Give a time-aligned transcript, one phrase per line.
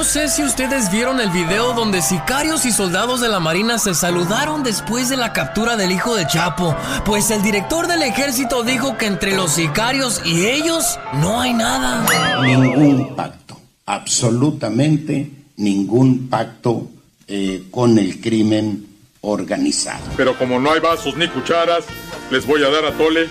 [0.00, 3.94] no sé si ustedes vieron el video donde sicarios y soldados de la Marina se
[3.94, 6.74] saludaron después de la captura del hijo de Chapo.
[7.04, 12.06] Pues el director del ejército dijo que entre los sicarios y ellos no hay nada.
[12.40, 16.88] Ningún pacto, absolutamente ningún pacto
[17.28, 18.86] eh, con el crimen
[19.20, 20.06] organizado.
[20.16, 21.84] Pero como no hay vasos ni cucharas,
[22.30, 23.28] les voy a dar a Tole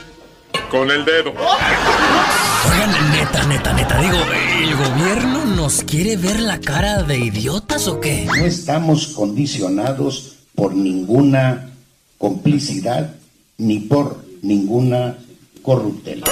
[0.70, 1.33] con el dedo.
[2.66, 4.18] Oigan, neta, neta, neta, digo,
[4.62, 8.26] ¿el gobierno nos quiere ver la cara de idiotas o qué?
[8.26, 11.70] No estamos condicionados por ninguna
[12.17, 13.14] complicidad
[13.58, 15.17] ni por ninguna
[15.62, 16.26] corruptela.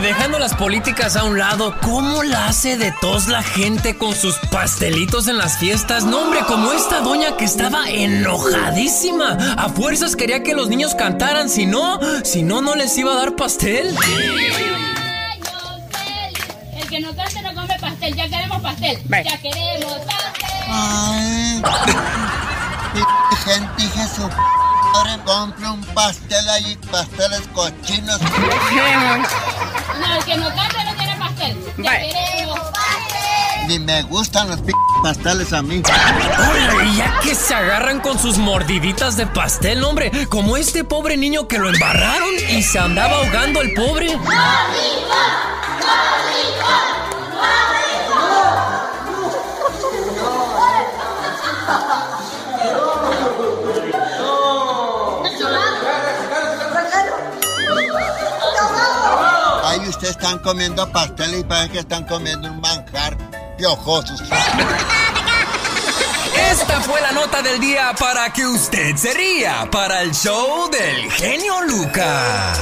[0.00, 4.38] Dejando las políticas a un lado, ¿cómo la hace de tos la gente con sus
[4.50, 6.04] pastelitos en las fiestas?
[6.04, 9.36] No, hombre, como esta doña que estaba enojadísima.
[9.56, 13.16] A fuerzas quería que los niños cantaran, si no, si no, no les iba a
[13.16, 13.94] dar pastel.
[16.74, 18.14] El que no cante no come pastel.
[18.14, 18.98] Ya queremos pastel.
[19.08, 21.62] Ya queremos pastel.
[23.44, 28.20] Gente, dije su madre, compre un pastel ahí, pasteles cochinos.
[28.20, 31.74] No, el que no cante no quiere pastel.
[31.78, 33.68] Ya queremos pastel.
[33.68, 35.82] Ni me gustan los p pasteles a mí.
[36.84, 41.46] Y ya que se agarran con sus mordiditas de pastel, hombre, como este pobre niño
[41.48, 44.18] que lo embarraron y se andaba ahogando el pobre.
[60.08, 63.16] Están comiendo pasteles y parece que están comiendo un manjar
[63.56, 64.22] piojosos.
[66.50, 71.10] Esta fue la nota del día para que usted se ría para el show del
[71.12, 72.58] genio Lucas.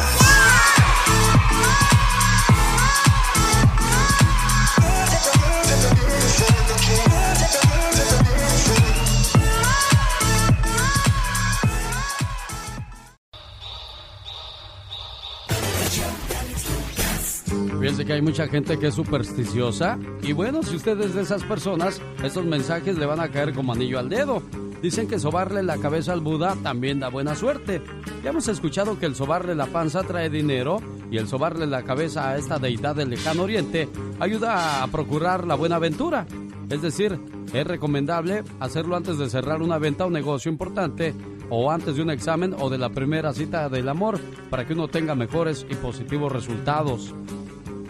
[17.79, 21.45] Fíjense que hay mucha gente que es supersticiosa y bueno, si usted es de esas
[21.45, 24.43] personas, estos mensajes le van a caer como anillo al dedo.
[24.83, 27.81] Dicen que sobarle la cabeza al Buda también da buena suerte.
[28.25, 30.81] Ya hemos escuchado que el sobarle la panza trae dinero
[31.11, 33.89] y el sobarle la cabeza a esta deidad del lejano oriente
[34.19, 36.27] ayuda a procurar la buena aventura.
[36.71, 37.19] Es decir,
[37.53, 41.15] es recomendable hacerlo antes de cerrar una venta o negocio importante
[41.49, 44.89] o antes de un examen o de la primera cita del amor para que uno
[44.89, 47.15] tenga mejores y positivos resultados.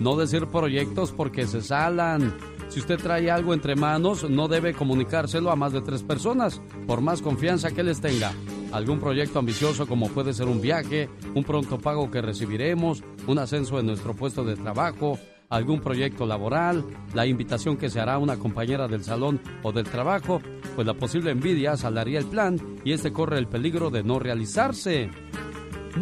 [0.00, 2.36] No decir proyectos porque se salan.
[2.68, 7.00] Si usted trae algo entre manos, no debe comunicárselo a más de tres personas, por
[7.00, 8.32] más confianza que les tenga.
[8.72, 13.80] Algún proyecto ambicioso como puede ser un viaje, un pronto pago que recibiremos, un ascenso
[13.80, 16.84] en nuestro puesto de trabajo, algún proyecto laboral,
[17.14, 20.40] la invitación que se hará a una compañera del salón o del trabajo,
[20.74, 25.10] pues la posible envidia salaría el plan y este corre el peligro de no realizarse.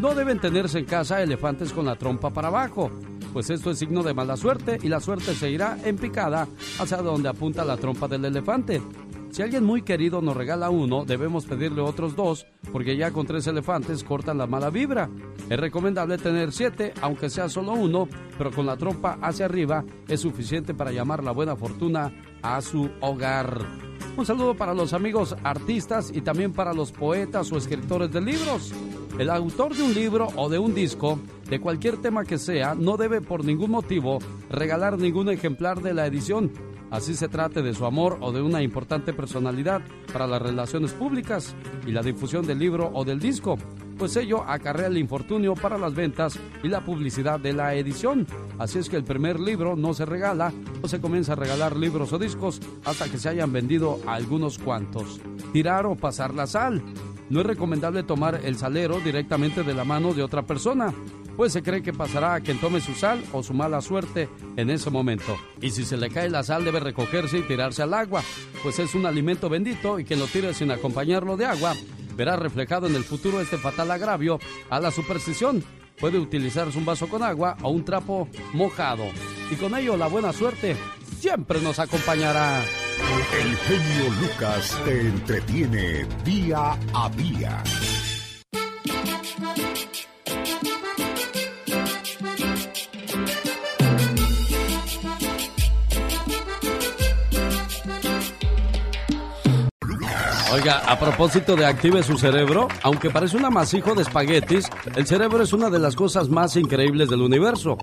[0.01, 2.91] No deben tenerse en casa elefantes con la trompa para abajo,
[3.37, 6.49] pues esto es signo de mala suerte y la suerte se irá en picada
[6.79, 8.81] hacia donde apunta la trompa del elefante.
[9.37, 13.47] Si alguien muy querido nos regala uno, debemos pedirle otros dos, porque ya con tres
[13.47, 15.11] elefantes cortan la mala vibra.
[15.51, 18.09] Es recomendable tener siete, aunque sea solo uno,
[18.39, 22.89] pero con la trompa hacia arriba es suficiente para llamar la buena fortuna a su
[23.03, 23.61] hogar.
[24.17, 28.73] Un saludo para los amigos artistas y también para los poetas o escritores de libros.
[29.19, 31.19] El autor de un libro o de un disco,
[31.51, 36.07] de cualquier tema que sea, no debe por ningún motivo regalar ningún ejemplar de la
[36.07, 36.53] edición,
[36.91, 39.83] así se trate de su amor o de una importante personalidad
[40.13, 41.55] para las relaciones públicas
[41.87, 43.59] y la difusión del libro o del disco,
[43.99, 48.27] pues ello acarrea el infortunio para las ventas y la publicidad de la edición.
[48.59, 50.53] Así es que el primer libro no se regala
[50.83, 55.21] o se comienza a regalar libros o discos hasta que se hayan vendido algunos cuantos.
[55.53, 56.83] Tirar o pasar la sal.
[57.29, 60.95] No es recomendable tomar el salero directamente de la mano de otra persona,
[61.37, 64.71] pues se cree que pasará a quien tome su sal o su mala suerte en
[64.71, 65.37] ese momento.
[65.61, 68.23] Y si se le cae la sal debe recogerse y tirarse al agua,
[68.63, 71.75] pues es un alimento bendito y quien lo tire sin acompañarlo de agua
[72.17, 74.39] verá reflejado en el futuro este fatal agravio
[74.71, 75.63] a la superstición.
[76.01, 79.05] Puede utilizarse un vaso con agua o un trapo mojado.
[79.51, 80.77] Y con ello la buena suerte
[81.21, 82.63] siempre nos acompañará.
[83.41, 87.63] El genio Lucas te entretiene día a día.
[100.53, 105.43] Oiga, a propósito de active su cerebro, aunque parece un amasijo de espaguetis, el cerebro
[105.43, 107.77] es una de las cosas más increíbles del universo.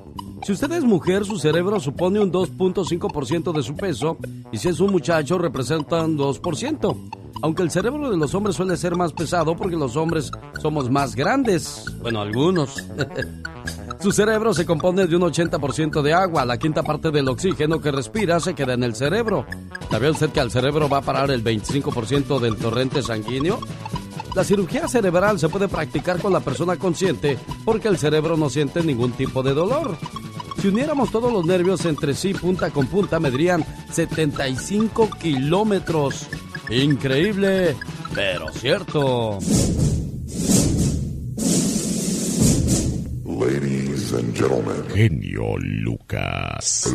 [0.43, 4.17] Si usted es mujer, su cerebro supone un 2.5% de su peso
[4.51, 7.11] y si es un muchacho representa un 2%.
[7.41, 10.31] Aunque el cerebro de los hombres suele ser más pesado porque los hombres
[10.61, 11.83] somos más grandes.
[12.01, 12.81] Bueno, algunos.
[13.99, 16.43] Su cerebro se compone de un 80% de agua.
[16.45, 19.45] La quinta parte del oxígeno que respira se queda en el cerebro.
[19.89, 23.59] ¿Sabía usted que al cerebro va a parar el 25% del torrente sanguíneo?
[24.35, 28.81] La cirugía cerebral se puede practicar con la persona consciente porque el cerebro no siente
[28.81, 29.97] ningún tipo de dolor.
[30.59, 36.27] Si uniéramos todos los nervios entre sí punta con punta, medrían 75 kilómetros.
[36.69, 37.75] Increíble,
[38.15, 39.39] pero cierto.
[44.15, 46.91] And gentlemen, genio Lucas.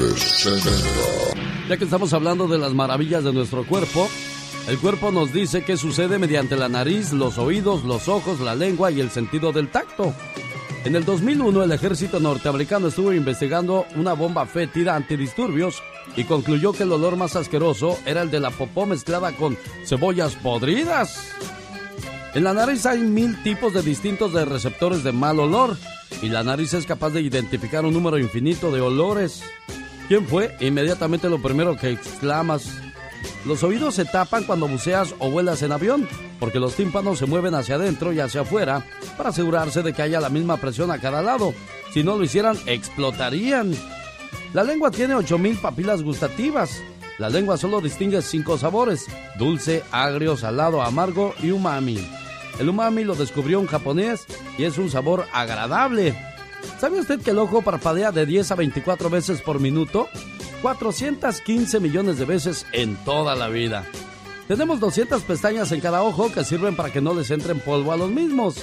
[1.68, 4.08] Ya que estamos hablando de las maravillas de nuestro cuerpo,
[4.68, 8.90] el cuerpo nos dice qué sucede mediante la nariz, los oídos, los ojos, la lengua
[8.90, 10.14] y el sentido del tacto.
[10.84, 15.82] En el 2001 el ejército norteamericano estuvo investigando una bomba fétida antidisturbios
[16.16, 20.34] y concluyó que el olor más asqueroso era el de la popó mezclada con cebollas
[20.36, 21.34] podridas.
[22.38, 25.76] En la nariz hay mil tipos de distintos de receptores de mal olor
[26.22, 29.42] y la nariz es capaz de identificar un número infinito de olores.
[30.06, 30.56] ¿Quién fue?
[30.60, 32.70] Inmediatamente lo primero que exclamas.
[33.44, 36.08] Los oídos se tapan cuando buceas o vuelas en avión,
[36.38, 38.86] porque los tímpanos se mueven hacia adentro y hacia afuera
[39.16, 41.54] para asegurarse de que haya la misma presión a cada lado.
[41.92, 43.74] Si no lo hicieran, explotarían.
[44.52, 46.80] La lengua tiene 8000 papilas gustativas.
[47.18, 49.06] La lengua solo distingue cinco sabores:
[49.40, 51.98] dulce, agrio, salado, amargo y umami.
[52.58, 54.26] El umami lo descubrió un japonés
[54.56, 56.14] y es un sabor agradable.
[56.80, 60.08] ¿Sabe usted que el ojo parpadea de 10 a 24 veces por minuto?
[60.62, 63.84] 415 millones de veces en toda la vida.
[64.48, 67.96] Tenemos 200 pestañas en cada ojo que sirven para que no les entre polvo a
[67.96, 68.56] los mismos.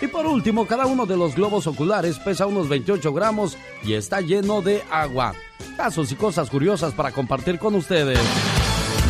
[0.00, 4.20] Y por último, cada uno de los globos oculares pesa unos 28 gramos y está
[4.20, 5.34] lleno de agua.
[5.76, 8.18] Casos y cosas curiosas para compartir con ustedes.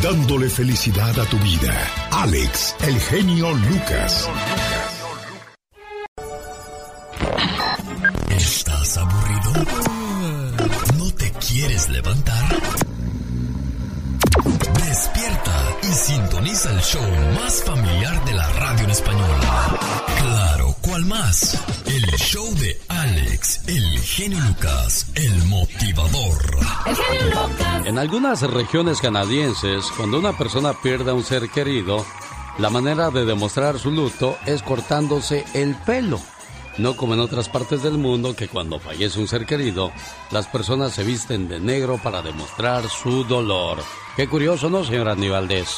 [0.03, 1.75] Dándole felicidad a tu vida.
[2.11, 4.31] Alex, el genio Lucas.
[8.31, 9.53] ¿Estás aburrido?
[10.97, 12.90] ¿No te quieres levantar?
[14.43, 17.03] Despierta y sintoniza el show
[17.35, 19.31] más familiar de la radio en español.
[20.19, 21.63] Claro, ¿cuál más?
[21.87, 26.57] El show de Alex, el genio Lucas, el motivador.
[26.87, 27.87] El genio Lucas.
[27.87, 32.07] En algunas regiones canadienses, cuando una persona pierde a un ser querido,
[32.59, 36.19] la manera de demostrar su luto es cortándose el pelo.
[36.81, 39.93] No como en otras partes del mundo que cuando fallece un ser querido,
[40.31, 43.83] las personas se visten de negro para demostrar su dolor.
[44.17, 45.69] Qué curioso, ¿no, señor Aníbaldez?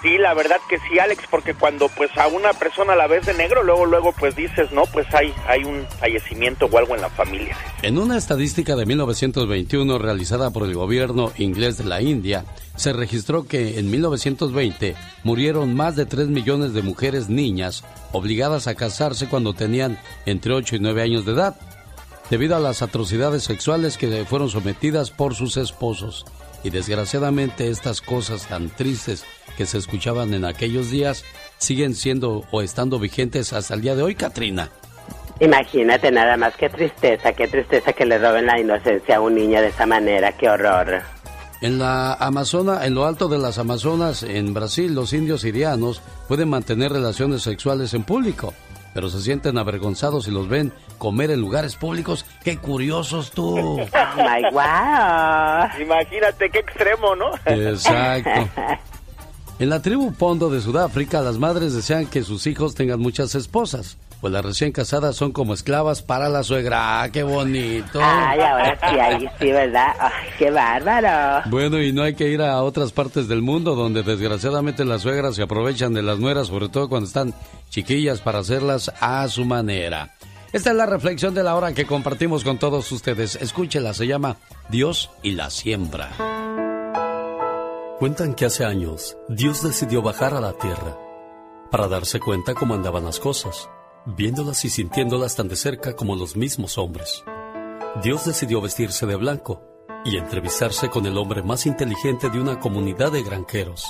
[0.00, 3.34] Sí, la verdad que sí, Alex, porque cuando pues a una persona la ves de
[3.34, 7.10] negro, luego luego pues dices, no, pues hay hay un fallecimiento o algo en la
[7.10, 7.56] familia.
[7.82, 12.44] En una estadística de 1921 realizada por el gobierno inglés de la India,
[12.76, 18.76] se registró que en 1920 murieron más de 3 millones de mujeres niñas obligadas a
[18.76, 21.56] casarse cuando tenían entre 8 y 9 años de edad,
[22.30, 26.24] debido a las atrocidades sexuales que fueron sometidas por sus esposos.
[26.64, 29.24] Y desgraciadamente estas cosas tan tristes
[29.56, 31.24] que se escuchaban en aquellos días
[31.58, 34.70] siguen siendo o estando vigentes hasta el día de hoy, Katrina.
[35.40, 39.60] Imagínate nada más, qué tristeza, qué tristeza que le roben la inocencia a un niño
[39.60, 41.00] de esa manera, qué horror.
[41.60, 46.48] En la Amazona, en lo alto de las Amazonas, en Brasil, los indios sirianos pueden
[46.48, 48.54] mantener relaciones sexuales en público,
[48.98, 52.26] pero se sienten avergonzados si los ven comer en lugares públicos.
[52.42, 53.76] ¡Qué curiosos tú!
[53.76, 55.80] My wow.
[55.80, 57.30] Imagínate qué extremo, ¿no?
[57.46, 58.50] Exacto.
[59.60, 63.98] En la tribu Pondo de Sudáfrica, las madres desean que sus hijos tengan muchas esposas,
[64.20, 67.02] pues las recién casadas son como esclavas para la suegra.
[67.02, 68.00] ¡Ah, qué bonito!
[68.02, 69.94] Ay, ahora sí, ahí sí, ¿verdad?
[69.98, 71.48] Ay, qué bárbaro.
[71.50, 75.36] Bueno, y no hay que ir a otras partes del mundo donde desgraciadamente las suegras
[75.36, 77.34] se aprovechan de las nueras, sobre todo cuando están
[77.70, 80.14] chiquillas, para hacerlas a su manera.
[80.52, 83.36] Esta es la reflexión de la hora que compartimos con todos ustedes.
[83.36, 84.36] Escúchela, se llama
[84.70, 86.10] Dios y la siembra.
[87.98, 90.96] Cuentan que hace años Dios decidió bajar a la tierra
[91.70, 93.68] para darse cuenta cómo andaban las cosas,
[94.16, 97.22] viéndolas y sintiéndolas tan de cerca como los mismos hombres.
[98.02, 99.62] Dios decidió vestirse de blanco
[100.04, 103.84] y entrevistarse con el hombre más inteligente de una comunidad de granjeros.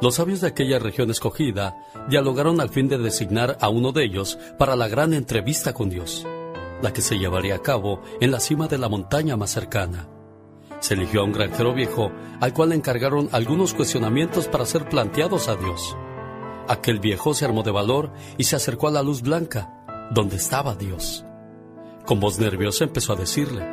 [0.00, 1.76] Los sabios de aquella región escogida
[2.08, 6.26] dialogaron al fin de designar a uno de ellos para la gran entrevista con Dios,
[6.82, 10.08] la que se llevaría a cabo en la cima de la montaña más cercana.
[10.80, 15.48] Se eligió a un granjero viejo al cual le encargaron algunos cuestionamientos para ser planteados
[15.48, 15.96] a Dios.
[16.68, 20.74] Aquel viejo se armó de valor y se acercó a la luz blanca, donde estaba
[20.74, 21.24] Dios.
[22.04, 23.66] Con voz nerviosa empezó a decirle,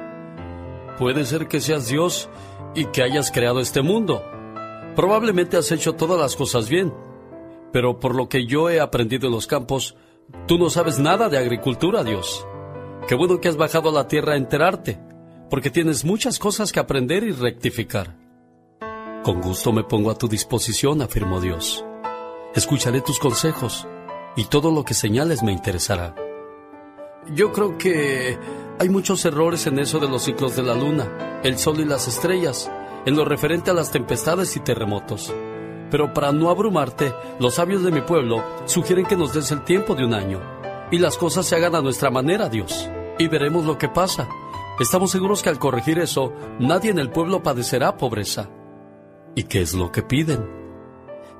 [0.97, 2.29] Puede ser que seas Dios
[2.73, 4.23] y que hayas creado este mundo.
[4.95, 6.93] Probablemente has hecho todas las cosas bien,
[7.73, 9.97] pero por lo que yo he aprendido en los campos,
[10.47, 12.47] tú no sabes nada de agricultura, Dios.
[13.09, 14.99] Qué bueno que has bajado a la tierra a enterarte,
[15.49, 18.15] porque tienes muchas cosas que aprender y rectificar.
[19.23, 21.83] Con gusto me pongo a tu disposición, afirmó Dios.
[22.55, 23.85] Escucharé tus consejos
[24.37, 26.15] y todo lo que señales me interesará.
[27.33, 28.39] Yo creo que
[28.79, 32.07] hay muchos errores en eso de los ciclos de la luna, el sol y las
[32.07, 32.71] estrellas,
[33.05, 35.33] en lo referente a las tempestades y terremotos.
[35.91, 39.93] Pero para no abrumarte, los sabios de mi pueblo sugieren que nos des el tiempo
[39.93, 40.39] de un año
[40.91, 42.89] y las cosas se hagan a nuestra manera, Dios.
[43.19, 44.29] Y veremos lo que pasa.
[44.79, 48.49] Estamos seguros que al corregir eso, nadie en el pueblo padecerá pobreza.
[49.35, 50.64] ¿Y qué es lo que piden?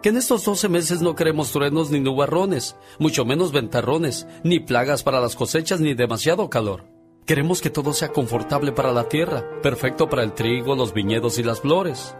[0.02, 5.04] Que en estos 12 meses no queremos truenos ni nubarrones, mucho menos ventarrones, ni plagas
[5.04, 6.86] para las cosechas ni demasiado calor.
[7.26, 11.44] Queremos que todo sea confortable para la tierra, perfecto para el trigo, los viñedos y
[11.44, 12.16] las flores.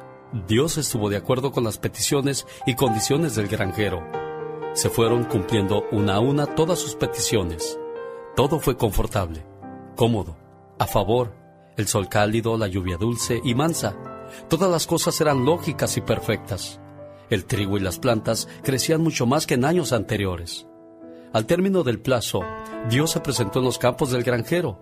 [0.48, 4.04] Dios estuvo de acuerdo con las peticiones y condiciones del granjero.
[4.74, 7.80] Se fueron cumpliendo una a una todas sus peticiones.
[8.36, 9.46] Todo fue confortable,
[9.96, 10.36] cómodo,
[10.80, 11.36] a favor,
[11.78, 13.96] el sol cálido, la lluvia dulce y mansa.
[14.50, 16.82] Todas las cosas eran lógicas y perfectas.
[17.30, 20.68] El trigo y las plantas crecían mucho más que en años anteriores.
[21.34, 22.42] Al término del plazo,
[22.90, 24.80] Dios se presentó en los campos del granjero.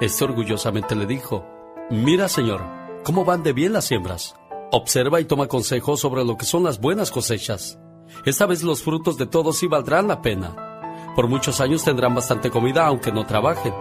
[0.00, 1.46] Este orgullosamente le dijo,
[1.90, 2.62] Mira, Señor,
[3.04, 4.34] cómo van de bien las siembras.
[4.72, 7.78] Observa y toma consejos sobre lo que son las buenas cosechas.
[8.24, 11.12] Esta vez los frutos de todos sí valdrán la pena.
[11.14, 13.74] Por muchos años tendrán bastante comida aunque no trabajen.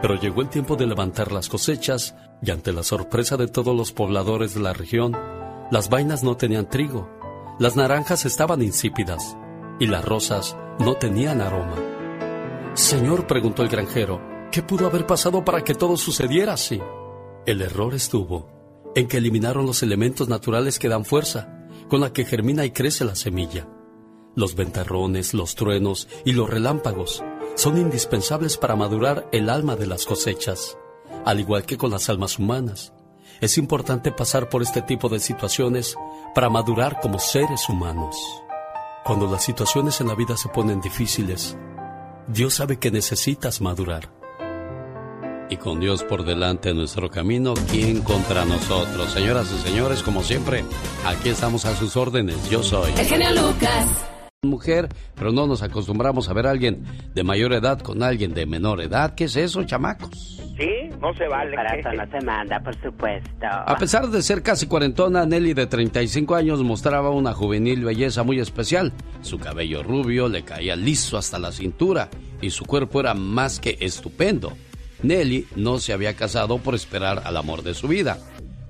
[0.00, 3.92] Pero llegó el tiempo de levantar las cosechas y ante la sorpresa de todos los
[3.92, 5.16] pobladores de la región,
[5.70, 7.17] las vainas no tenían trigo
[7.58, 9.36] las naranjas estaban insípidas
[9.80, 11.76] y las rosas no tenían aroma.
[12.74, 14.20] Señor, preguntó el granjero,
[14.52, 16.80] ¿qué pudo haber pasado para que todo sucediera así?
[17.46, 22.24] El error estuvo en que eliminaron los elementos naturales que dan fuerza, con la que
[22.24, 23.68] germina y crece la semilla.
[24.36, 27.24] Los ventarrones, los truenos y los relámpagos
[27.56, 30.78] son indispensables para madurar el alma de las cosechas,
[31.24, 32.92] al igual que con las almas humanas.
[33.40, 35.96] Es importante pasar por este tipo de situaciones
[36.34, 38.16] para madurar como seres humanos.
[39.04, 41.56] Cuando las situaciones en la vida se ponen difíciles,
[42.26, 44.10] Dios sabe que necesitas madurar.
[45.50, 49.12] Y con Dios por delante en nuestro camino, ¿quién contra nosotros?
[49.12, 50.64] Señoras y señores, como siempre,
[51.06, 52.50] aquí estamos a sus órdenes.
[52.50, 52.90] Yo soy.
[52.98, 53.86] El genio Lucas.
[54.46, 58.46] Mujer, pero no nos acostumbramos a ver a alguien de mayor edad con alguien de
[58.46, 59.16] menor edad.
[59.16, 60.10] ¿Qué es eso, chamacos?
[60.56, 61.56] Sí, no se vale.
[61.56, 63.46] Para eso no se manda, por supuesto.
[63.50, 68.38] A pesar de ser casi cuarentona, Nelly de 35 años mostraba una juvenil belleza muy
[68.38, 68.92] especial.
[69.22, 72.08] Su cabello rubio le caía liso hasta la cintura
[72.40, 74.52] y su cuerpo era más que estupendo.
[75.02, 78.18] Nelly no se había casado por esperar al amor de su vida.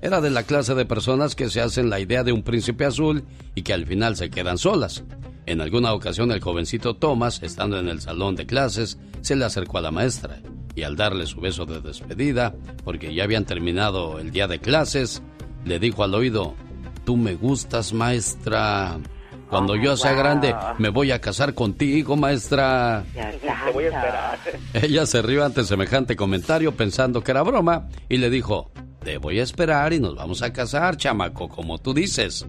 [0.01, 3.23] Era de la clase de personas que se hacen la idea de un príncipe azul
[3.53, 5.03] y que al final se quedan solas.
[5.49, 9.79] En alguna ocasión el jovencito Thomas, estando en el salón de clases, se le acercó
[9.79, 10.43] a la maestra
[10.75, 12.53] y al darle su beso de despedida,
[12.83, 15.23] porque ya habían terminado el día de clases,
[15.65, 16.53] le dijo al oído,
[17.03, 18.99] Tú me gustas, maestra.
[19.49, 23.03] Cuando yo sea grande, me voy a casar contigo, maestra.
[23.11, 24.39] Te voy a esperar.
[24.75, 28.69] Ella se rió ante semejante comentario pensando que era broma y le dijo,
[29.03, 32.45] te voy a esperar y nos vamos a casar, chamaco, como tú dices.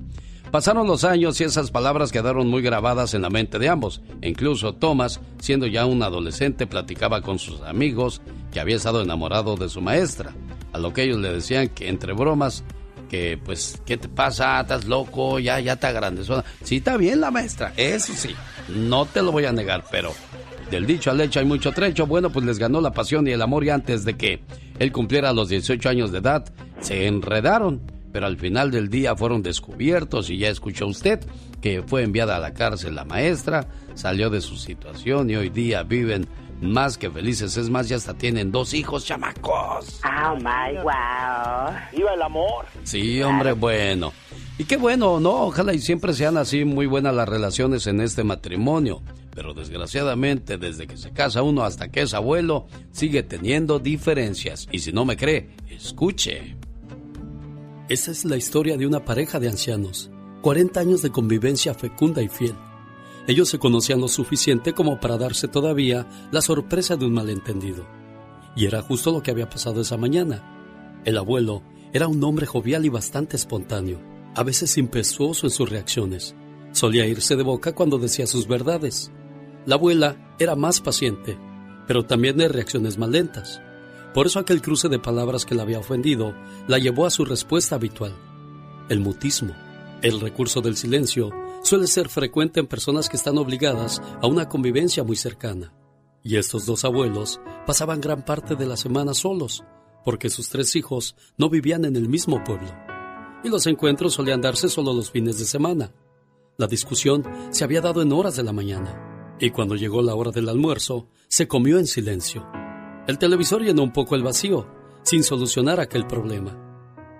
[0.50, 4.00] Pasaron los años y esas palabras quedaron muy grabadas en la mente de ambos.
[4.20, 8.20] incluso Thomas, siendo ya un adolescente, platicaba con sus amigos
[8.52, 10.34] que había estado enamorado de su maestra.
[10.72, 12.64] A lo que ellos le decían que entre bromas,
[13.08, 14.60] que pues, ¿qué te pasa?
[14.60, 15.38] ¿Estás loco?
[15.38, 16.24] Ya, ya está grande.
[16.64, 18.34] Sí, está bien la maestra, eso sí,
[18.68, 20.12] no te lo voy a negar, pero
[20.68, 22.08] del dicho al hecho hay mucho trecho.
[22.08, 24.40] Bueno, pues les ganó la pasión y el amor y antes de que
[24.80, 26.44] él cumpliera los 18 años de edad,
[26.80, 31.20] se enredaron pero al final del día fueron descubiertos y ya escuchó usted
[31.60, 35.82] que fue enviada a la cárcel la maestra, salió de su situación y hoy día
[35.82, 36.26] viven
[36.60, 37.56] más que felices.
[37.56, 40.00] Es más, ya hasta tienen dos hijos chamacos.
[40.04, 41.74] Oh my wow.
[41.92, 42.66] ¡Viva el amor!
[42.84, 44.12] Sí, hombre, bueno.
[44.58, 45.46] Y qué bueno, ¿no?
[45.46, 49.02] Ojalá y siempre sean así muy buenas las relaciones en este matrimonio.
[49.34, 54.68] Pero desgraciadamente, desde que se casa uno hasta que es abuelo, sigue teniendo diferencias.
[54.70, 56.56] Y si no me cree, escuche.
[57.90, 62.28] Esta es la historia de una pareja de ancianos, 40 años de convivencia fecunda y
[62.28, 62.54] fiel.
[63.26, 67.84] Ellos se conocían lo suficiente como para darse todavía la sorpresa de un malentendido.
[68.54, 71.02] Y era justo lo que había pasado esa mañana.
[71.04, 74.00] El abuelo era un hombre jovial y bastante espontáneo,
[74.36, 76.36] a veces impetuoso en sus reacciones.
[76.70, 79.10] Solía irse de boca cuando decía sus verdades.
[79.66, 81.36] La abuela era más paciente,
[81.88, 83.60] pero también de reacciones más lentas.
[84.14, 86.34] Por eso aquel cruce de palabras que la había ofendido
[86.66, 88.16] la llevó a su respuesta habitual.
[88.88, 89.54] El mutismo,
[90.02, 91.30] el recurso del silencio,
[91.62, 95.72] suele ser frecuente en personas que están obligadas a una convivencia muy cercana.
[96.24, 99.62] Y estos dos abuelos pasaban gran parte de la semana solos,
[100.04, 102.68] porque sus tres hijos no vivían en el mismo pueblo.
[103.44, 105.92] Y los encuentros solían darse solo los fines de semana.
[106.58, 110.30] La discusión se había dado en horas de la mañana, y cuando llegó la hora
[110.30, 112.59] del almuerzo, se comió en silencio.
[113.10, 114.68] El televisor llenó un poco el vacío,
[115.02, 116.56] sin solucionar aquel problema.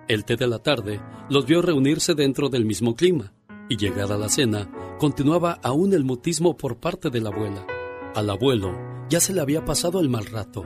[0.07, 3.33] El té de la tarde los vio reunirse dentro del mismo clima,
[3.69, 4.71] y llegada la cena,
[5.01, 7.67] continuaba aún el mutismo por parte de la abuela.
[8.15, 8.73] Al abuelo
[9.09, 10.63] ya se le había pasado el mal rato,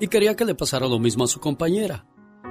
[0.00, 2.08] y quería que le pasara lo mismo a su compañera.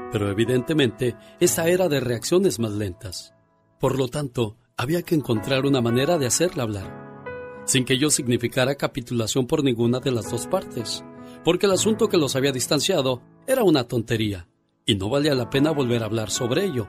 [0.10, 3.34] Pero evidentemente esta era de reacciones más lentas.
[3.82, 8.76] Por lo tanto, había que encontrar una manera de hacerla hablar, sin que ello significara
[8.76, 11.04] capitulación por ninguna de las dos partes,
[11.44, 14.48] porque el asunto que los había distanciado era una tontería,
[14.86, 16.88] y no valía la pena volver a hablar sobre ello.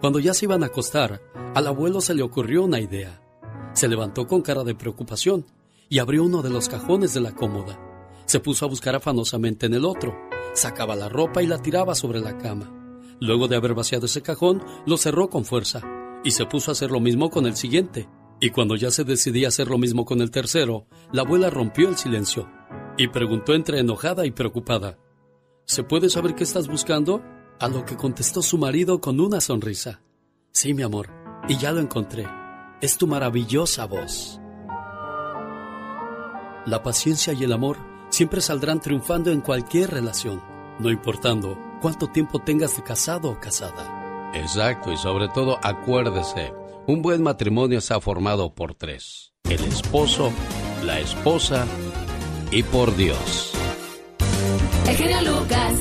[0.00, 1.22] Cuando ya se iban a acostar,
[1.54, 3.22] al abuelo se le ocurrió una idea.
[3.72, 5.46] Se levantó con cara de preocupación
[5.88, 7.80] y abrió uno de los cajones de la cómoda.
[8.26, 10.16] Se puso a buscar afanosamente en el otro,
[10.54, 12.72] sacaba la ropa y la tiraba sobre la cama.
[13.20, 15.82] Luego de haber vaciado ese cajón, lo cerró con fuerza
[16.24, 18.08] y se puso a hacer lo mismo con el siguiente.
[18.40, 21.96] Y cuando ya se decidía hacer lo mismo con el tercero, la abuela rompió el
[21.96, 22.46] silencio
[22.96, 24.98] y preguntó entre enojada y preocupada,
[25.66, 27.22] ¿Se puede saber qué estás buscando?
[27.58, 30.00] A lo que contestó su marido con una sonrisa.
[30.52, 31.10] Sí, mi amor,
[31.48, 32.24] y ya lo encontré.
[32.80, 34.40] Es tu maravillosa voz.
[36.66, 37.78] La paciencia y el amor
[38.10, 40.40] siempre saldrán triunfando en cualquier relación,
[40.78, 44.30] no importando cuánto tiempo tengas de casado o casada.
[44.34, 46.52] Exacto, y sobre todo acuérdese,
[46.86, 49.32] un buen matrimonio está formado por tres.
[49.44, 50.32] El esposo,
[50.84, 51.66] la esposa
[52.50, 53.52] y por Dios.
[54.86, 55.72] El Lucas.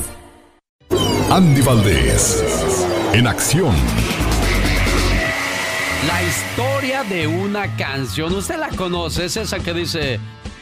[1.32, 3.76] Andy Valdés, en acción.
[6.08, 10.20] La historia de una canción, usted la conoce, es esa que dice,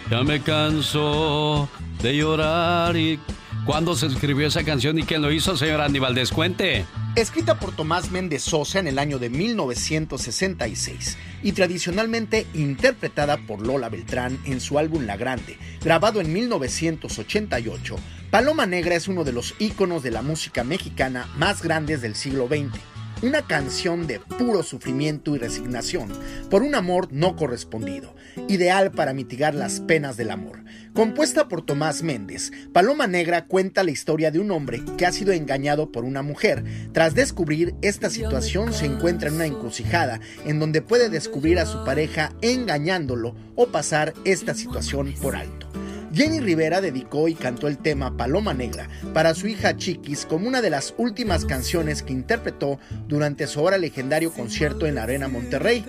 [0.09, 1.67] ya me canso
[2.01, 3.19] de llorar y...
[3.65, 6.31] ¿Cuándo se escribió esa canción y quién lo hizo, señor Andy Valdés?
[6.31, 6.85] Cuente.
[7.15, 13.87] Escrita por Tomás Méndez Sosa en el año de 1966 y tradicionalmente interpretada por Lola
[13.87, 17.95] Beltrán en su álbum La Grande, grabado en 1988,
[18.29, 22.47] Paloma Negra es uno de los íconos de la música mexicana más grandes del siglo
[22.47, 22.92] XX.
[23.23, 26.11] Una canción de puro sufrimiento y resignación
[26.49, 28.13] por un amor no correspondido,
[28.49, 30.65] ideal para mitigar las penas del amor.
[30.93, 35.31] Compuesta por Tomás Méndez, Paloma Negra cuenta la historia de un hombre que ha sido
[35.31, 36.65] engañado por una mujer.
[36.91, 41.85] Tras descubrir esta situación se encuentra en una encrucijada en donde puede descubrir a su
[41.85, 45.69] pareja engañándolo o pasar esta situación por alto.
[46.13, 50.61] Jenny Rivera dedicó y cantó el tema Paloma Negra para su hija Chiquis como una
[50.61, 55.83] de las últimas canciones que interpretó durante su ahora legendario concierto en la Arena Monterrey.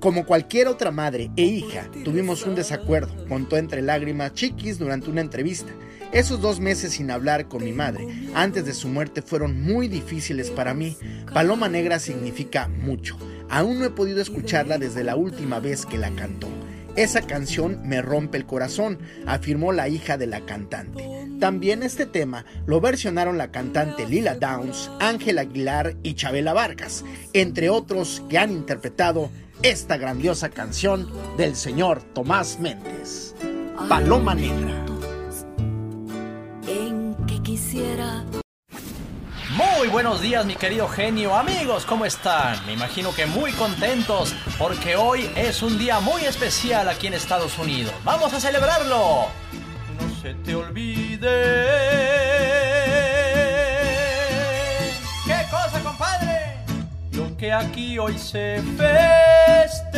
[0.00, 5.20] Como cualquier otra madre e hija, tuvimos un desacuerdo, contó entre lágrimas Chiquis durante una
[5.20, 5.72] entrevista.
[6.10, 10.50] Esos dos meses sin hablar con mi madre antes de su muerte fueron muy difíciles
[10.50, 10.96] para mí.
[11.32, 13.16] Paloma Negra significa mucho.
[13.48, 16.48] Aún no he podido escucharla desde la última vez que la cantó.
[16.96, 21.08] Esa canción me rompe el corazón, afirmó la hija de la cantante.
[21.40, 27.68] También este tema lo versionaron la cantante Lila Downs, Ángel Aguilar y Chabela Vargas, entre
[27.68, 29.30] otros que han interpretado
[29.62, 33.34] esta grandiosa canción del señor Tomás Méndez,
[33.88, 34.86] Paloma Negra.
[36.68, 38.24] En que quisiera
[39.54, 42.64] muy buenos días mi querido genio, amigos, ¿cómo están?
[42.66, 47.58] Me imagino que muy contentos porque hoy es un día muy especial aquí en Estados
[47.58, 47.94] Unidos.
[48.04, 49.28] ¡Vamos a celebrarlo!
[50.00, 51.28] No se te olvide.
[55.24, 56.58] ¿Qué cosa, compadre?
[57.12, 59.94] Lo que aquí hoy se festeja.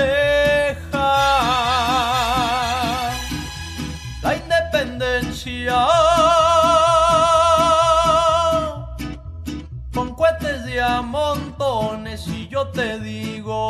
[4.23, 5.87] La independencia
[10.77, 13.63] de a montones y yo te digo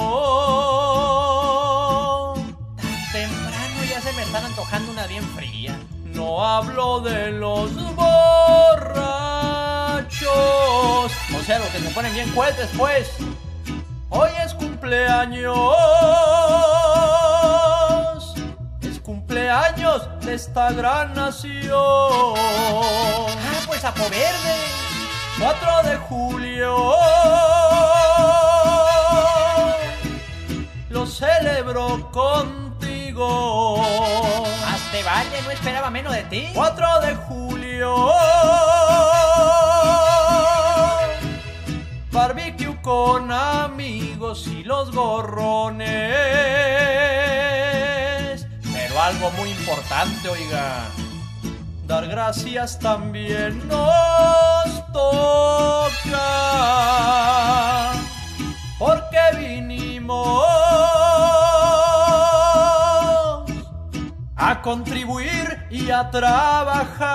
[2.77, 5.79] tan temprano ya se me están antojando una bien fría.
[6.15, 9.07] No hablo de los borrachos,
[10.27, 13.09] o sea, los que se ponen bien cohetes, pues.
[14.09, 15.55] Hoy es cumpleaños,
[18.83, 22.35] es cumpleaños de esta gran nación.
[22.37, 24.86] Ah, pues a verde.
[25.39, 26.95] 4 de julio
[30.89, 33.83] lo celebro contigo.
[34.67, 36.49] Hazte Valle no esperaba menos de ti.
[36.55, 38.13] 4 de julio
[42.11, 45.87] barbecue con amigos y los gorrones.
[48.73, 50.87] Pero algo muy importante, oiga
[51.87, 56.23] dar gracias también nos toca.
[58.79, 60.45] Porque vinimos
[64.37, 67.07] a contribuir y a trabajar.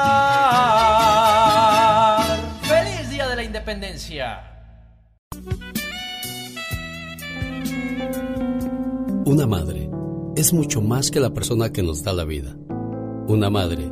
[2.64, 4.48] ¡Feliz Día de la Independencia!
[9.26, 9.90] Una madre
[10.36, 12.56] es mucho más que la persona que nos da la vida.
[13.28, 13.92] Una madre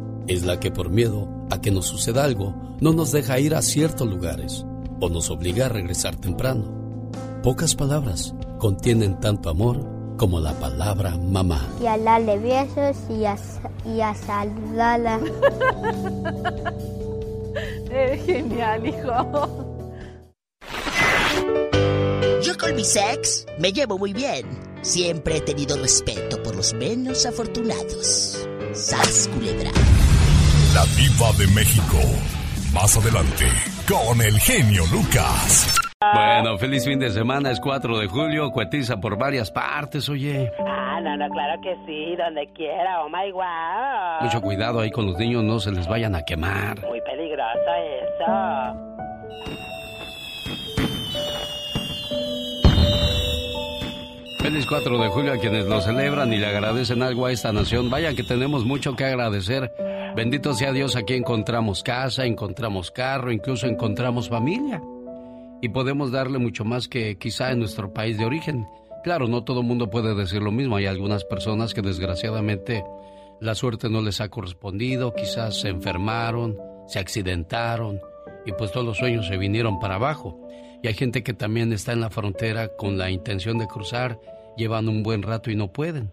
[0.27, 3.61] es la que por miedo a que nos suceda algo no nos deja ir a
[3.61, 4.65] ciertos lugares
[4.99, 6.71] o nos obliga a regresar temprano.
[7.43, 9.85] Pocas palabras contienen tanto amor
[10.17, 11.67] como la palabra mamá.
[11.81, 13.35] Y a darle besos y a,
[13.85, 15.19] y a saludarla.
[17.91, 19.67] es genial, hijo.
[22.43, 24.45] Yo con mi sex me llevo muy bien.
[24.83, 28.47] Siempre he tenido respeto por los menos afortunados.
[28.73, 29.71] Sas culebra.
[30.73, 31.97] La diva de México.
[32.73, 33.43] Más adelante,
[33.85, 35.75] con el genio Lucas.
[35.99, 40.49] Bueno, feliz fin de semana, es 4 de julio, cuetiza por varias partes, oye.
[40.65, 44.21] Ah, no, no, claro que sí, donde quiera, oh my wow.
[44.21, 46.79] Mucho cuidado ahí con los niños, no se les vayan a quemar.
[46.87, 47.73] Muy peligroso
[48.23, 48.91] eso.
[54.51, 57.89] Feliz 4 de julio a quienes lo celebran y le agradecen algo a esta nación.
[57.89, 59.71] Vaya que tenemos mucho que agradecer.
[60.13, 64.83] Bendito sea Dios, aquí encontramos casa, encontramos carro, incluso encontramos familia.
[65.61, 68.67] Y podemos darle mucho más que quizá en nuestro país de origen.
[69.05, 70.75] Claro, no todo el mundo puede decir lo mismo.
[70.75, 72.83] Hay algunas personas que desgraciadamente
[73.39, 78.01] la suerte no les ha correspondido, quizás se enfermaron, se accidentaron
[78.45, 80.37] y pues todos los sueños se vinieron para abajo.
[80.83, 84.19] Y hay gente que también está en la frontera con la intención de cruzar,
[84.57, 86.11] llevan un buen rato y no pueden.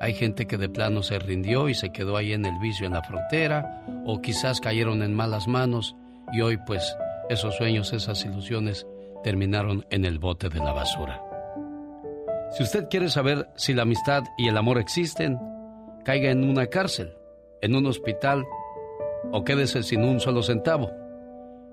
[0.00, 2.92] Hay gente que de plano se rindió y se quedó ahí en el vicio en
[2.92, 5.96] la frontera, o quizás cayeron en malas manos
[6.32, 6.96] y hoy pues
[7.28, 8.86] esos sueños, esas ilusiones
[9.24, 11.22] terminaron en el bote de la basura.
[12.52, 15.38] Si usted quiere saber si la amistad y el amor existen,
[16.04, 17.12] caiga en una cárcel,
[17.60, 18.46] en un hospital
[19.32, 20.90] o quédese sin un solo centavo.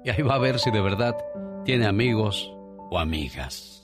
[0.03, 1.15] Y ahí va a ver si de verdad
[1.63, 2.51] tiene amigos
[2.89, 3.74] o amigas.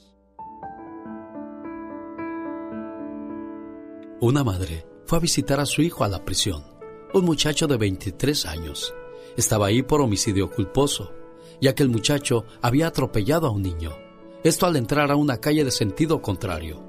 [4.24, 6.64] Una madre fue a visitar a su hijo a la prisión,
[7.12, 8.94] un muchacho de 23 años.
[9.36, 11.12] Estaba ahí por homicidio culposo,
[11.60, 13.98] ya que el muchacho había atropellado a un niño.
[14.44, 16.84] Esto al entrar a una calle de sentido contrario.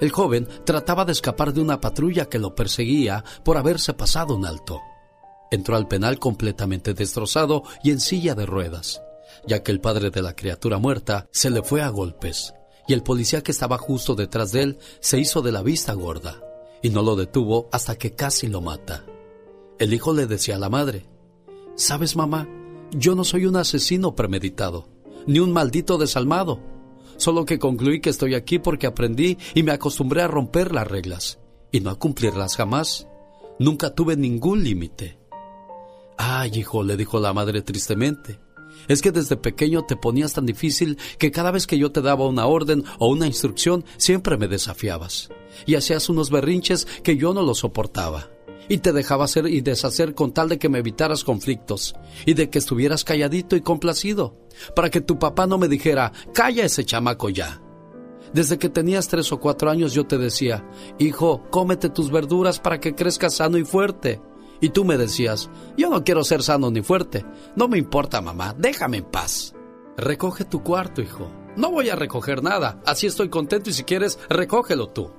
[0.00, 4.46] El joven trataba de escapar de una patrulla que lo perseguía por haberse pasado un
[4.46, 4.80] alto.
[5.50, 9.02] Entró al penal completamente destrozado y en silla de ruedas,
[9.46, 12.54] ya que el padre de la criatura muerta se le fue a golpes
[12.88, 16.40] y el policía que estaba justo detrás de él se hizo de la vista gorda
[16.82, 19.04] y no lo detuvo hasta que casi lo mata.
[19.78, 21.06] El hijo le decía a la madre,
[21.74, 22.48] ¿sabes mamá?
[22.92, 24.88] Yo no soy un asesino premeditado,
[25.26, 26.60] ni un maldito desalmado,
[27.16, 31.38] solo que concluí que estoy aquí porque aprendí y me acostumbré a romper las reglas
[31.70, 33.06] y no a cumplirlas jamás.
[33.58, 35.18] Nunca tuve ningún límite.
[36.16, 38.38] Ay, hijo, le dijo la madre tristemente,
[38.88, 42.26] es que desde pequeño te ponías tan difícil que cada vez que yo te daba
[42.26, 45.28] una orden o una instrucción siempre me desafiabas
[45.66, 48.30] y hacías unos berrinches que yo no los soportaba
[48.68, 52.50] y te dejaba hacer y deshacer con tal de que me evitaras conflictos y de
[52.50, 54.36] que estuvieras calladito y complacido,
[54.76, 57.60] para que tu papá no me dijera, calla ese chamaco ya.
[58.32, 60.64] Desde que tenías tres o cuatro años yo te decía,
[61.00, 64.22] hijo, cómete tus verduras para que crezcas sano y fuerte.
[64.60, 67.24] Y tú me decías, yo no quiero ser sano ni fuerte.
[67.56, 69.54] No me importa, mamá, déjame en paz.
[69.96, 71.30] Recoge tu cuarto, hijo.
[71.56, 72.80] No voy a recoger nada.
[72.86, 75.10] Así estoy contento y si quieres, recógelo tú.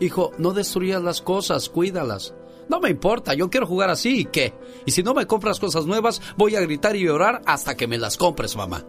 [0.00, 2.34] Hijo, no destruyas las cosas, cuídalas.
[2.68, 4.54] No me importa, yo quiero jugar así y qué.
[4.84, 7.98] Y si no me compras cosas nuevas, voy a gritar y llorar hasta que me
[7.98, 8.84] las compres, mamá.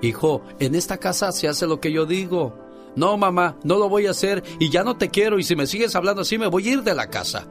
[0.00, 2.54] Hijo, en esta casa se hace lo que yo digo.
[2.94, 5.66] No, mamá, no lo voy a hacer y ya no te quiero y si me
[5.66, 7.48] sigues hablando así me voy a ir de la casa.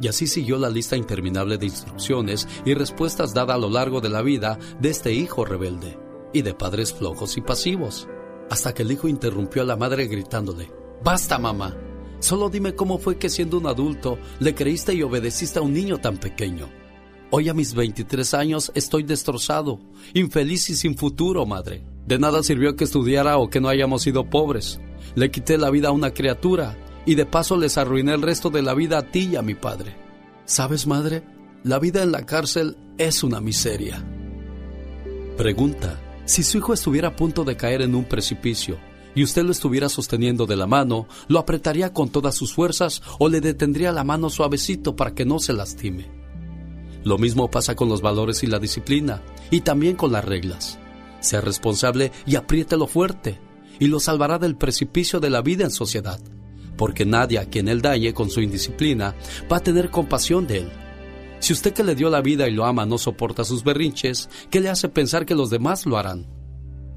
[0.00, 4.08] Y así siguió la lista interminable de instrucciones y respuestas dadas a lo largo de
[4.08, 5.98] la vida de este hijo rebelde
[6.32, 8.08] y de padres flojos y pasivos,
[8.50, 10.70] hasta que el hijo interrumpió a la madre gritándole,
[11.02, 11.76] Basta, mamá,
[12.20, 15.98] solo dime cómo fue que siendo un adulto le creíste y obedeciste a un niño
[15.98, 16.68] tan pequeño.
[17.30, 19.80] Hoy a mis 23 años estoy destrozado,
[20.14, 21.84] infeliz y sin futuro, madre.
[22.06, 24.80] De nada sirvió que estudiara o que no hayamos sido pobres.
[25.14, 26.76] Le quité la vida a una criatura
[27.08, 29.54] y de paso les arruiné el resto de la vida a ti y a mi
[29.54, 29.96] padre.
[30.44, 31.24] ¿Sabes, madre?
[31.64, 34.04] La vida en la cárcel es una miseria.
[35.38, 38.76] Pregunta, si su hijo estuviera a punto de caer en un precipicio
[39.14, 43.30] y usted lo estuviera sosteniendo de la mano, ¿lo apretaría con todas sus fuerzas o
[43.30, 46.10] le detendría la mano suavecito para que no se lastime?
[47.04, 50.78] Lo mismo pasa con los valores y la disciplina, y también con las reglas.
[51.20, 53.40] Sea responsable y apriételo fuerte,
[53.78, 56.20] y lo salvará del precipicio de la vida en sociedad
[56.78, 59.14] porque nadie a quien él dañe con su indisciplina
[59.52, 60.70] va a tener compasión de él.
[61.40, 64.60] Si usted que le dio la vida y lo ama no soporta sus berrinches, ¿qué
[64.60, 66.26] le hace pensar que los demás lo harán?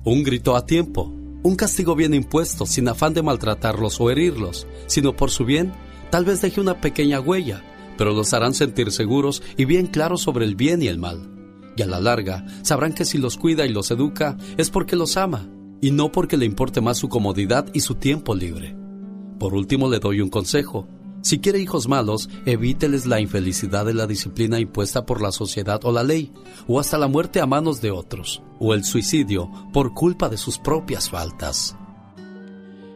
[0.06, 1.12] Un grito a tiempo,
[1.44, 5.74] un castigo bien impuesto, sin afán de maltratarlos o herirlos, sino por su bien,
[6.10, 7.64] tal vez deje una pequeña huella,
[7.98, 11.30] pero los harán sentir seguros y bien claros sobre el bien y el mal.
[11.78, 15.18] Y a la larga sabrán que si los cuida y los educa es porque los
[15.18, 15.50] ama,
[15.82, 18.81] y no porque le importe más su comodidad y su tiempo libre.
[19.42, 20.88] Por último, le doy un consejo.
[21.24, 25.92] Si quiere hijos malos, evíteles la infelicidad de la disciplina impuesta por la sociedad o
[25.92, 26.32] la ley,
[26.68, 30.60] o hasta la muerte a manos de otros, o el suicidio por culpa de sus
[30.60, 31.76] propias faltas.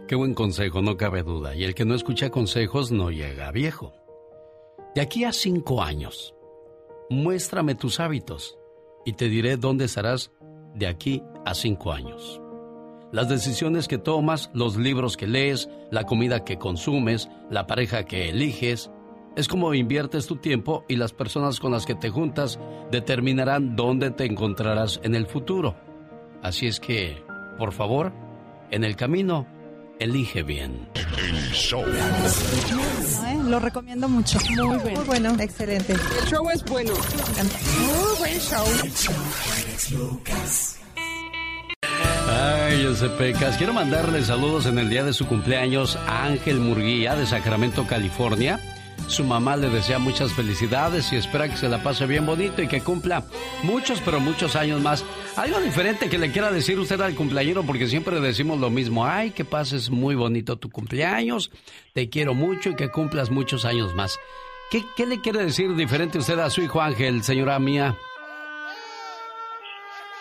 [0.07, 3.95] Qué buen consejo, no cabe duda, y el que no escucha consejos no llega viejo.
[4.93, 6.35] De aquí a cinco años,
[7.09, 8.55] muéstrame tus hábitos
[9.03, 10.29] y te diré dónde estarás
[10.75, 12.39] de aquí a cinco años
[13.11, 18.29] las decisiones que tomas, los libros que lees, la comida que consumes, la pareja que
[18.29, 18.91] eliges.
[19.35, 22.59] Es como inviertes tu tiempo y las personas con las que te juntas
[22.91, 25.75] determinarán dónde te encontrarás en el futuro.
[26.41, 27.23] Así es que,
[27.57, 28.13] por favor,
[28.71, 29.47] en el camino,
[29.99, 30.87] elige bien.
[30.95, 31.83] El show.
[31.83, 33.37] ¿eh?
[33.45, 34.39] Lo recomiendo mucho.
[34.49, 34.99] Muy bueno.
[34.99, 35.35] Muy bueno.
[35.39, 35.93] Excelente.
[35.93, 36.93] El show es bueno.
[36.93, 38.65] Muy buen show.
[42.37, 42.85] Ay,
[43.17, 43.55] Pecas.
[43.55, 48.59] Quiero mandarle saludos en el día de su cumpleaños a Ángel Murguía de Sacramento, California.
[49.07, 52.67] Su mamá le desea muchas felicidades y espera que se la pase bien bonito y
[52.67, 53.23] que cumpla
[53.63, 55.05] muchos, pero muchos años más.
[55.37, 59.05] Algo diferente que le quiera decir usted al cumpleañero, porque siempre decimos lo mismo.
[59.05, 61.51] Ay, que pases muy bonito tu cumpleaños,
[61.93, 64.19] te quiero mucho y que cumplas muchos años más.
[64.71, 67.95] ¿Qué, qué le quiere decir diferente usted a su hijo Ángel, señora mía?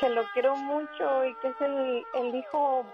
[0.05, 2.85] Que lo quiero mucho y que es el, hijo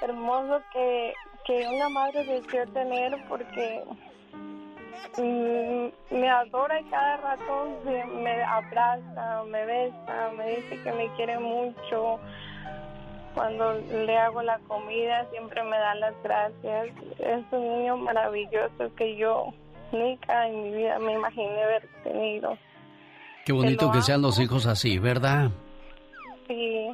[0.00, 1.12] hermoso que,
[1.44, 3.82] que una madre deseó tener porque
[5.18, 11.36] mm, me adora y cada rato me abraza, me besa, me dice que me quiere
[11.40, 12.20] mucho.
[13.34, 16.86] Cuando le hago la comida siempre me da las gracias.
[17.18, 19.52] Es un niño maravilloso que yo
[19.90, 22.56] nunca en mi vida me imaginé haber tenido.
[23.44, 25.50] Qué bonito que sean los hijos así, ¿verdad?
[26.46, 26.86] Sí.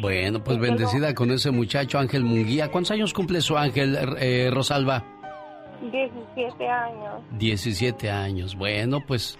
[0.00, 2.70] Bueno, pues bendecida con ese muchacho Ángel Munguía.
[2.70, 5.04] ¿Cuántos años cumple su Ángel, eh, Rosalba?
[5.92, 7.22] 17 años.
[7.38, 8.54] 17 años.
[8.56, 9.38] Bueno, pues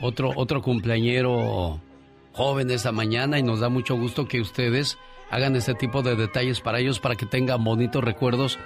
[0.00, 1.80] otro, otro cumpleañero
[2.32, 4.98] joven esta mañana y nos da mucho gusto que ustedes
[5.30, 8.58] hagan este tipo de detalles para ellos para que tengan bonitos recuerdos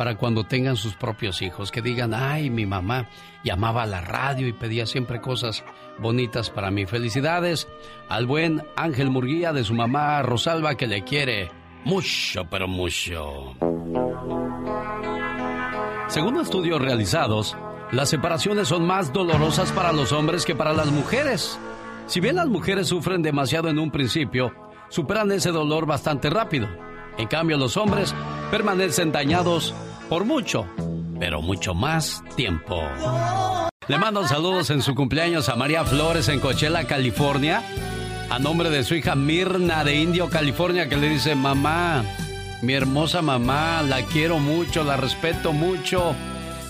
[0.00, 3.10] para cuando tengan sus propios hijos, que digan, ay, mi mamá
[3.44, 5.62] llamaba a la radio y pedía siempre cosas
[5.98, 6.86] bonitas para mí.
[6.86, 7.68] Felicidades
[8.08, 11.50] al buen Ángel Murguía de su mamá Rosalba que le quiere
[11.84, 13.54] mucho, pero mucho.
[16.08, 17.54] Según estudios realizados,
[17.92, 21.60] las separaciones son más dolorosas para los hombres que para las mujeres.
[22.06, 24.50] Si bien las mujeres sufren demasiado en un principio,
[24.88, 26.68] superan ese dolor bastante rápido.
[27.18, 28.14] En cambio, los hombres
[28.50, 29.74] permanecen dañados
[30.10, 30.66] por mucho,
[31.20, 32.82] pero mucho más tiempo.
[33.86, 37.62] Le mando saludos en su cumpleaños a María Flores en Coachella, California,
[38.28, 42.04] a nombre de su hija Mirna de Indio, California, que le dice, mamá,
[42.60, 46.16] mi hermosa mamá, la quiero mucho, la respeto mucho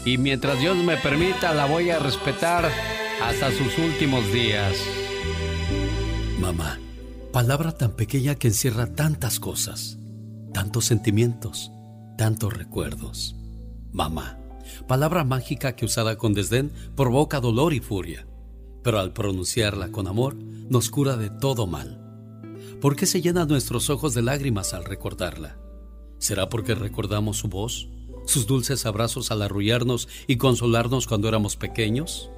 [0.04, 2.70] y mientras Dios me permita la voy a respetar
[3.22, 4.76] hasta sus últimos días.
[6.38, 6.78] Mamá,
[7.32, 9.96] palabra tan pequeña que encierra tantas cosas,
[10.52, 11.72] tantos sentimientos,
[12.20, 13.34] tantos recuerdos.
[13.92, 14.38] Mamá,
[14.86, 18.26] palabra mágica que usada con desdén provoca dolor y furia,
[18.82, 21.98] pero al pronunciarla con amor nos cura de todo mal.
[22.78, 25.56] ¿Por qué se llenan nuestros ojos de lágrimas al recordarla?
[26.18, 27.88] ¿Será porque recordamos su voz,
[28.26, 32.30] sus dulces abrazos al arrullarnos y consolarnos cuando éramos pequeños?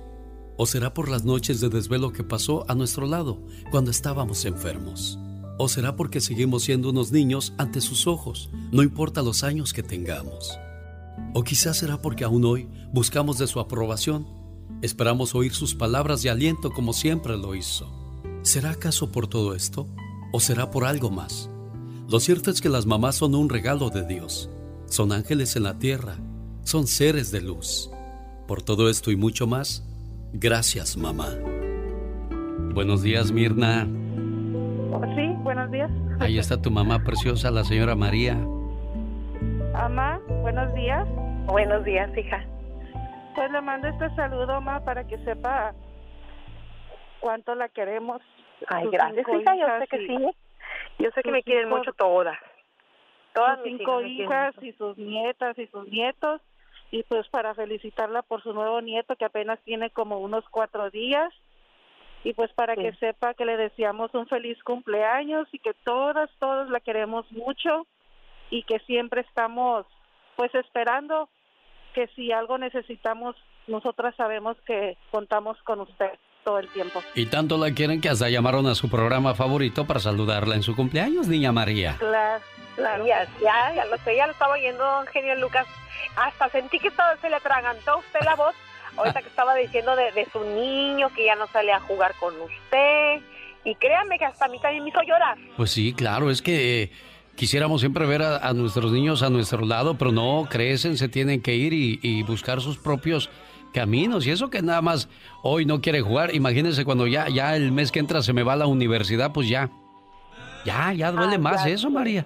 [0.57, 3.43] ¿O será por las noches de desvelo que pasó a nuestro lado
[3.73, 5.19] cuando estábamos enfermos?
[5.59, 9.83] ¿O será porque seguimos siendo unos niños ante sus ojos, no importa los años que
[9.83, 10.59] tengamos?
[11.35, 14.27] ¿O quizás será porque aún hoy buscamos de su aprobación?
[14.83, 17.91] Esperamos oír sus palabras de aliento como siempre lo hizo.
[18.43, 19.87] ¿Será acaso por todo esto?
[20.33, 21.49] ¿O será por algo más?
[22.09, 24.51] Lo cierto es que las mamás son un regalo de Dios.
[24.87, 26.19] Son ángeles en la tierra.
[26.65, 27.91] Son seres de luz.
[28.49, 29.85] Por todo esto y mucho más,
[30.35, 31.29] Gracias, mamá.
[32.73, 33.87] Buenos días, Mirna.
[35.15, 35.91] Sí, buenos días.
[36.21, 38.35] Ahí está tu mamá preciosa, la señora María.
[39.73, 41.07] Mamá, buenos días.
[41.47, 42.45] Buenos días, hija.
[43.35, 45.75] Pues le mando este saludo, mamá, para que sepa
[47.21, 48.21] cuánto la queremos.
[48.69, 49.57] Ay, gracias, hija.
[49.57, 50.19] Yo sé que sí.
[50.99, 52.39] Yo sé que me quieren mucho todas.
[53.35, 56.41] Todas sus cinco hijas y sus nietas y sus nietos
[56.91, 61.33] y pues para felicitarla por su nuevo nieto que apenas tiene como unos cuatro días
[62.25, 66.71] y pues para que sepa que le deseamos un feliz cumpleaños y que todas, todos
[66.71, 67.87] la queremos mucho
[68.51, 69.87] y que siempre estamos
[70.37, 71.29] pues esperando
[71.95, 76.13] que si algo necesitamos, nosotras sabemos que contamos con usted
[76.45, 77.03] todo el tiempo.
[77.15, 80.75] Y tanto la quieren que hasta llamaron a su programa favorito para saludarla en su
[80.75, 81.97] cumpleaños, niña María.
[81.99, 82.43] Claro,
[82.75, 83.07] claro.
[83.07, 85.67] Ya, ya, ya lo sé, ya lo estaba oyendo, genio Lucas
[86.17, 88.55] hasta sentí que todo se le atragantó a usted la voz.
[88.97, 93.21] Ahorita que estaba diciendo de, su niño que ya no sale a jugar con usted.
[93.65, 95.39] Y créanme que hasta a mí también me hizo llorar.
[95.57, 96.91] Pues sí, claro, es que eh,
[97.37, 101.55] quisiéramos siempre ver a, nuestros niños a nuestro lado, pero no, crecen, se tienen que
[101.55, 103.31] ir y, buscar sus propios
[103.73, 104.27] caminos.
[104.27, 105.09] Y eso que nada más
[105.43, 108.55] hoy no quiere jugar, imagínense cuando ya, ya el mes que entra se me va
[108.55, 109.71] a la universidad, pues ya.
[110.65, 112.25] Ya, ya duele ah, más eso, María.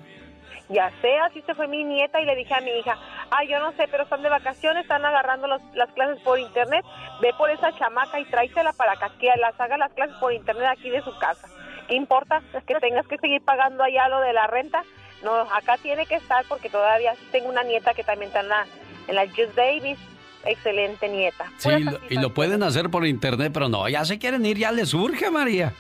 [0.69, 2.99] Ya sé, así se fue mi nieta y le dije a mi hija,
[3.31, 6.85] ay, yo no sé, pero están de vacaciones, están agarrando las clases por internet,
[7.21, 10.91] ve por esa chamaca y tráisela para que las haga las clases por internet aquí
[10.91, 11.49] de su casa.
[11.89, 12.43] ¿Qué importa?
[12.53, 14.83] Es que tengas que seguir pagando allá lo de la renta.
[15.23, 18.67] No, acá tiene que estar porque todavía tengo una nieta que también está en la,
[19.09, 19.99] en la Just Davis.
[20.45, 21.47] Excelente nieta.
[21.59, 21.71] Sí,
[22.09, 25.29] y lo pueden hacer por internet, pero no, ya se quieren ir, ya les urge,
[25.31, 25.73] María.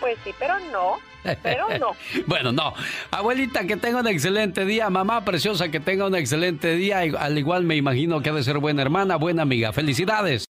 [0.00, 0.98] Pues sí, pero no.
[1.42, 1.92] Pero no.
[2.26, 2.74] bueno, no.
[3.10, 4.90] Abuelita, que tenga un excelente día.
[4.90, 7.00] Mamá preciosa, que tenga un excelente día.
[7.00, 9.72] Al igual me imagino que ha de ser buena hermana, buena amiga.
[9.72, 10.44] Felicidades.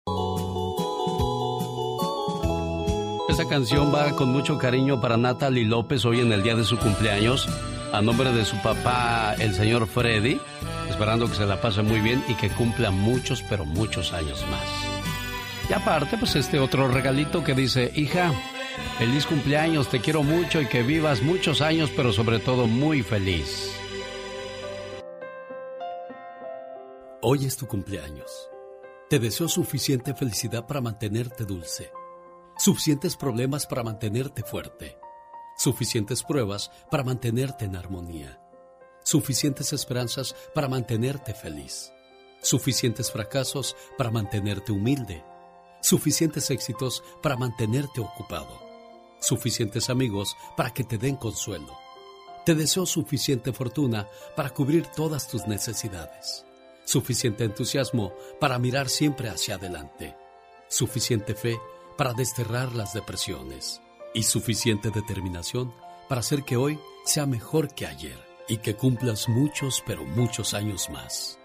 [3.29, 6.77] Esta canción va con mucho cariño para Natalie López hoy en el día de su
[6.77, 7.47] cumpleaños.
[7.93, 10.39] A nombre de su papá, el señor Freddy.
[10.89, 14.91] Esperando que se la pase muy bien y que cumpla muchos, pero muchos años más.
[15.69, 18.33] Y aparte, pues este otro regalito que dice, hija,
[18.97, 23.71] Feliz cumpleaños, te quiero mucho y que vivas muchos años, pero sobre todo muy feliz.
[27.21, 28.49] Hoy es tu cumpleaños.
[29.09, 31.91] Te deseo suficiente felicidad para mantenerte dulce,
[32.57, 34.97] suficientes problemas para mantenerte fuerte,
[35.57, 38.39] suficientes pruebas para mantenerte en armonía,
[39.03, 41.91] suficientes esperanzas para mantenerte feliz,
[42.41, 45.25] suficientes fracasos para mantenerte humilde.
[45.83, 48.60] Suficientes éxitos para mantenerte ocupado,
[49.21, 51.79] suficientes amigos para que te den consuelo,
[52.43, 56.43] Te deseo suficiente fortuna para cubrir todas tus necesidades,
[56.85, 60.15] suficiente entusiasmo para mirar siempre hacia adelante,
[60.67, 61.59] suficiente fe
[61.99, 63.79] para desterrar las depresiones
[64.15, 65.71] y suficiente determinación
[66.09, 68.17] para hacer que hoy sea mejor que ayer
[68.47, 71.39] y que cumplas muchos, pero muchos años más.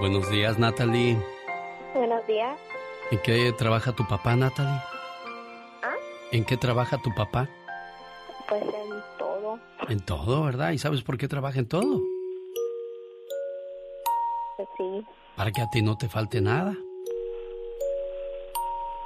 [0.00, 1.16] Buenos días, Natalie.
[1.94, 2.58] Buenos días.
[3.12, 4.95] ¿En qué trabaja tu papá, Natalie?
[6.32, 7.48] ¿En qué trabaja tu papá?
[8.48, 9.58] Pues en todo.
[9.88, 10.72] En todo, ¿verdad?
[10.72, 12.02] ¿Y sabes por qué trabaja en todo?
[14.56, 15.06] Pues sí.
[15.36, 16.76] Para que a ti no te falte nada.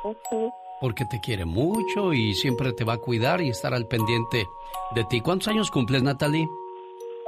[0.02, 0.48] Pues sí.
[0.80, 4.46] Porque te quiere mucho y siempre te va a cuidar y estar al pendiente
[4.94, 5.20] de ti.
[5.20, 6.48] ¿Cuántos años cumples, Natalie?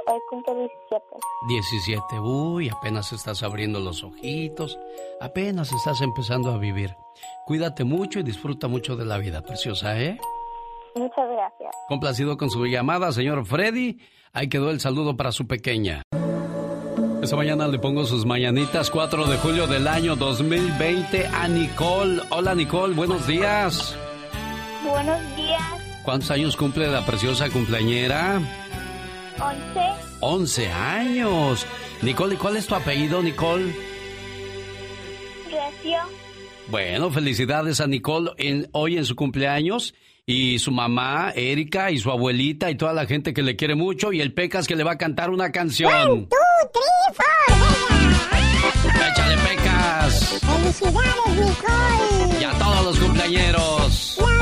[0.05, 1.05] Hoy cumple 17.
[1.47, 2.19] 17.
[2.19, 4.77] Uy, apenas estás abriendo los ojitos.
[5.21, 6.95] Apenas estás empezando a vivir.
[7.45, 10.17] Cuídate mucho y disfruta mucho de la vida, preciosa, ¿eh?
[10.95, 11.75] Muchas gracias.
[11.87, 13.99] Complacido con su llamada, señor Freddy.
[14.33, 16.03] Ahí quedó el saludo para su pequeña.
[17.21, 22.21] Esta mañana le pongo sus mañanitas 4 de julio del año 2020 a Nicole.
[22.29, 23.97] Hola Nicole, buenos días.
[24.85, 25.61] Buenos días.
[26.03, 28.41] ¿Cuántos años cumple la preciosa cumpleañera?
[29.43, 29.79] 11.
[30.21, 31.65] 11 años.
[32.01, 33.75] Nicole, ¿y cuál es tu apellido, Nicole?
[35.45, 35.99] Recio.
[36.69, 39.93] Bueno, felicidades a Nicole en, hoy en su cumpleaños
[40.25, 44.13] y su mamá, Erika, y su abuelita y toda la gente que le quiere mucho
[44.13, 45.91] y el Pecas que le va a cantar una canción.
[45.93, 46.37] One, two,
[46.71, 47.33] three, four.
[49.11, 50.39] ¡Échale, Pecas!
[50.39, 52.39] ¡Felicidades, Nicole!
[52.39, 54.17] Y a todos los cumpleañeros.
[54.19, 54.32] La,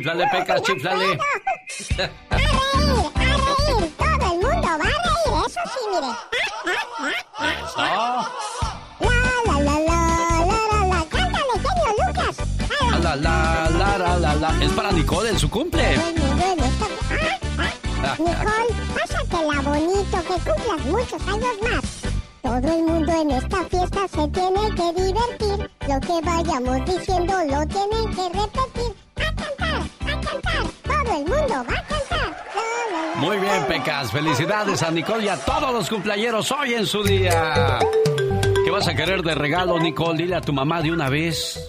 [0.00, 1.18] Chiflale, Pecas, chiflale.
[2.30, 2.48] ¡A reír!
[3.14, 3.92] ¡A reír!
[3.98, 4.96] ¡Todo el mundo va a reír!
[5.46, 6.10] ¡Eso sí, mire!
[7.52, 7.76] Eso.
[7.76, 9.98] ¡La, la, la, la,
[10.46, 11.00] la, la, la!
[11.04, 12.34] ¡Cántale, genio Lucas!
[13.02, 13.36] La, la,
[13.68, 14.64] la, la, la, la.
[14.64, 15.84] Es para Nicole en su cumple.
[18.02, 18.16] ¡Ah!
[18.18, 21.84] Nicole, pásatela bonito, que cumplas muchos años más.
[22.40, 25.70] Todo el mundo en esta fiesta se tiene que divertir.
[25.86, 28.99] Lo que vayamos diciendo lo tienen que repetir.
[31.10, 32.36] El mundo va a cantar.
[33.16, 34.12] Muy bien, Pecas.
[34.12, 37.78] Felicidades a Nicole y a todos los cumpleañeros hoy en su día.
[38.64, 40.22] ¿Qué vas a querer de regalo, Nicole?
[40.22, 41.60] Dile a tu mamá de una vez.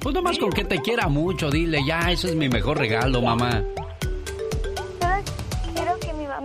[0.00, 3.64] Pues nomás con que te quiera mucho, dile, ya, ese es mi mejor regalo, mamá.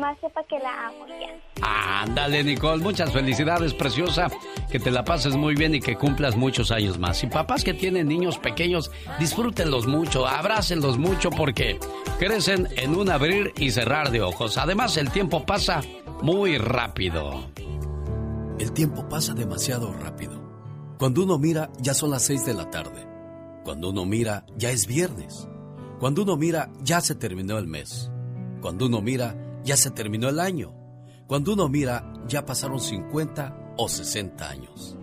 [0.01, 2.01] Mamá sepa que la amo ya.
[2.01, 4.29] Ándale, Nicole, muchas felicidades, preciosa.
[4.71, 7.23] Que te la pases muy bien y que cumplas muchos años más.
[7.23, 11.79] Y papás que tienen niños pequeños, disfrútenlos mucho, abrácenlos mucho porque
[12.19, 14.57] crecen en un abrir y cerrar de ojos.
[14.57, 15.81] Además, el tiempo pasa
[16.21, 17.49] muy rápido.
[18.59, 20.41] El tiempo pasa demasiado rápido.
[20.97, 23.07] Cuando uno mira, ya son las seis de la tarde.
[23.63, 25.47] Cuando uno mira, ya es viernes.
[25.99, 28.11] Cuando uno mira, ya se terminó el mes.
[28.61, 30.73] Cuando uno mira, ya se terminó el año.
[31.27, 34.97] Cuando uno mira, ya pasaron 50 o 60 años.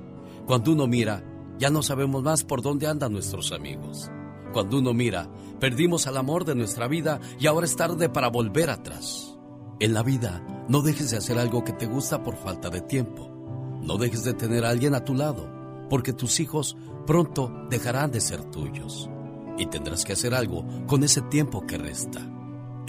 [0.46, 1.24] Cuando uno mira,
[1.58, 4.10] ya no sabemos más por dónde andan nuestros amigos.
[4.52, 5.28] Cuando uno mira,
[5.60, 9.38] perdimos al amor de nuestra vida y ahora es tarde para volver atrás.
[9.80, 13.30] En la vida, no dejes de hacer algo que te gusta por falta de tiempo.
[13.82, 15.50] No dejes de tener a alguien a tu lado,
[15.88, 19.08] porque tus hijos pronto dejarán de ser tuyos.
[19.56, 22.37] Y tendrás que hacer algo con ese tiempo que resta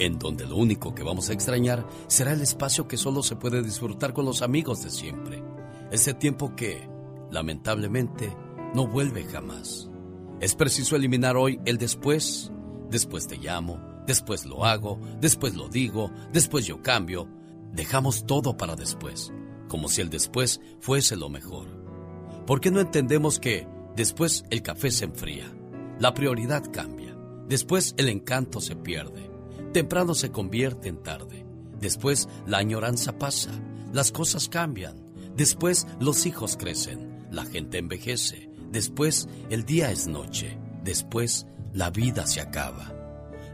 [0.00, 3.62] en donde lo único que vamos a extrañar será el espacio que solo se puede
[3.62, 5.44] disfrutar con los amigos de siempre.
[5.92, 6.88] Ese tiempo que,
[7.30, 8.34] lamentablemente,
[8.74, 9.90] no vuelve jamás.
[10.40, 12.50] Es preciso eliminar hoy el después.
[12.88, 17.28] Después te llamo, después lo hago, después lo digo, después yo cambio.
[17.72, 19.32] Dejamos todo para después,
[19.68, 21.68] como si el después fuese lo mejor.
[22.46, 25.44] ¿Por qué no entendemos que después el café se enfría?
[25.98, 27.14] La prioridad cambia.
[27.48, 29.29] Después el encanto se pierde.
[29.72, 31.46] Temprano se convierte en tarde.
[31.80, 33.50] Después la añoranza pasa.
[33.92, 34.96] Las cosas cambian.
[35.36, 37.26] Después los hijos crecen.
[37.30, 38.50] La gente envejece.
[38.70, 40.58] Después el día es noche.
[40.82, 42.92] Después la vida se acaba.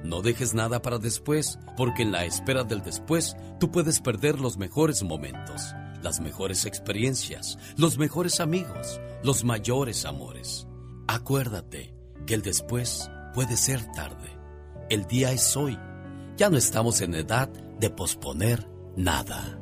[0.05, 4.57] No dejes nada para después, porque en la espera del después tú puedes perder los
[4.57, 10.67] mejores momentos, las mejores experiencias, los mejores amigos, los mayores amores.
[11.09, 11.95] Acuérdate
[12.27, 14.31] que el después puede ser tarde.
[14.89, 15.77] El día es hoy.
[16.37, 17.49] Ya no estamos en edad
[17.81, 19.59] de posponer nada.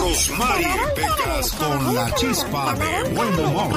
[0.00, 3.70] Rosmarie Pecas con la chispa de buen humor.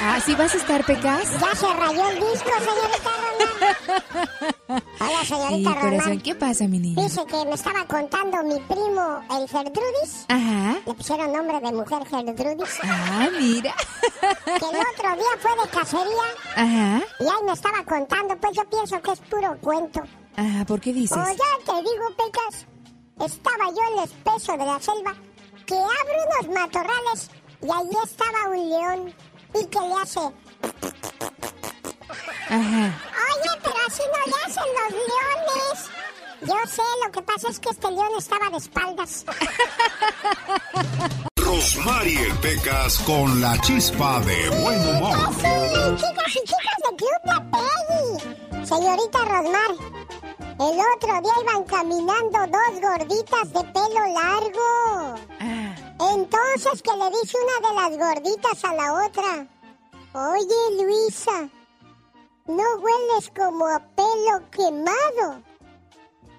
[0.00, 1.32] ¿Así vas a estar, Pecas?
[1.40, 4.82] Ya se rayó el disco, señorita Román.
[5.00, 7.02] Hola, señorita Sí, corazón, ¿qué pasa, mi niña?
[7.02, 10.26] Dice que me estaba contando mi primo, el Gertrudis.
[10.28, 10.76] Ajá.
[10.86, 12.78] Le pusieron nombre de mujer Gertrudis.
[12.84, 13.74] Ah, mira.
[14.44, 16.28] Que el otro día fue de cacería.
[16.54, 17.02] Ajá.
[17.18, 20.00] Y ahí me estaba contando, pues yo pienso que es puro cuento.
[20.36, 21.16] Ajá, ¿por qué dices?
[21.16, 22.66] O ya te digo, Pecas,
[23.24, 25.14] estaba yo en el espeso de la selva,
[25.66, 27.30] que abre unos matorrales
[27.62, 29.14] y ahí estaba un león
[29.54, 30.20] y que le hace...
[32.48, 33.00] Ajá.
[33.30, 35.90] Oye, pero así no le hacen los leones.
[36.42, 39.24] Yo sé, lo que pasa es que este león estaba de espaldas.
[41.36, 45.16] Rosmarie Pecas con la chispa de buen humor.
[45.34, 48.66] Sí, chicas y chicas de Club La Peggy.
[48.66, 49.93] Señorita Rosmar,
[50.70, 55.16] el otro día iban caminando dos gorditas de pelo largo.
[56.14, 59.46] Entonces que le dice una de las gorditas a la otra,
[60.14, 61.48] oye Luisa,
[62.46, 65.42] no hueles como a pelo quemado.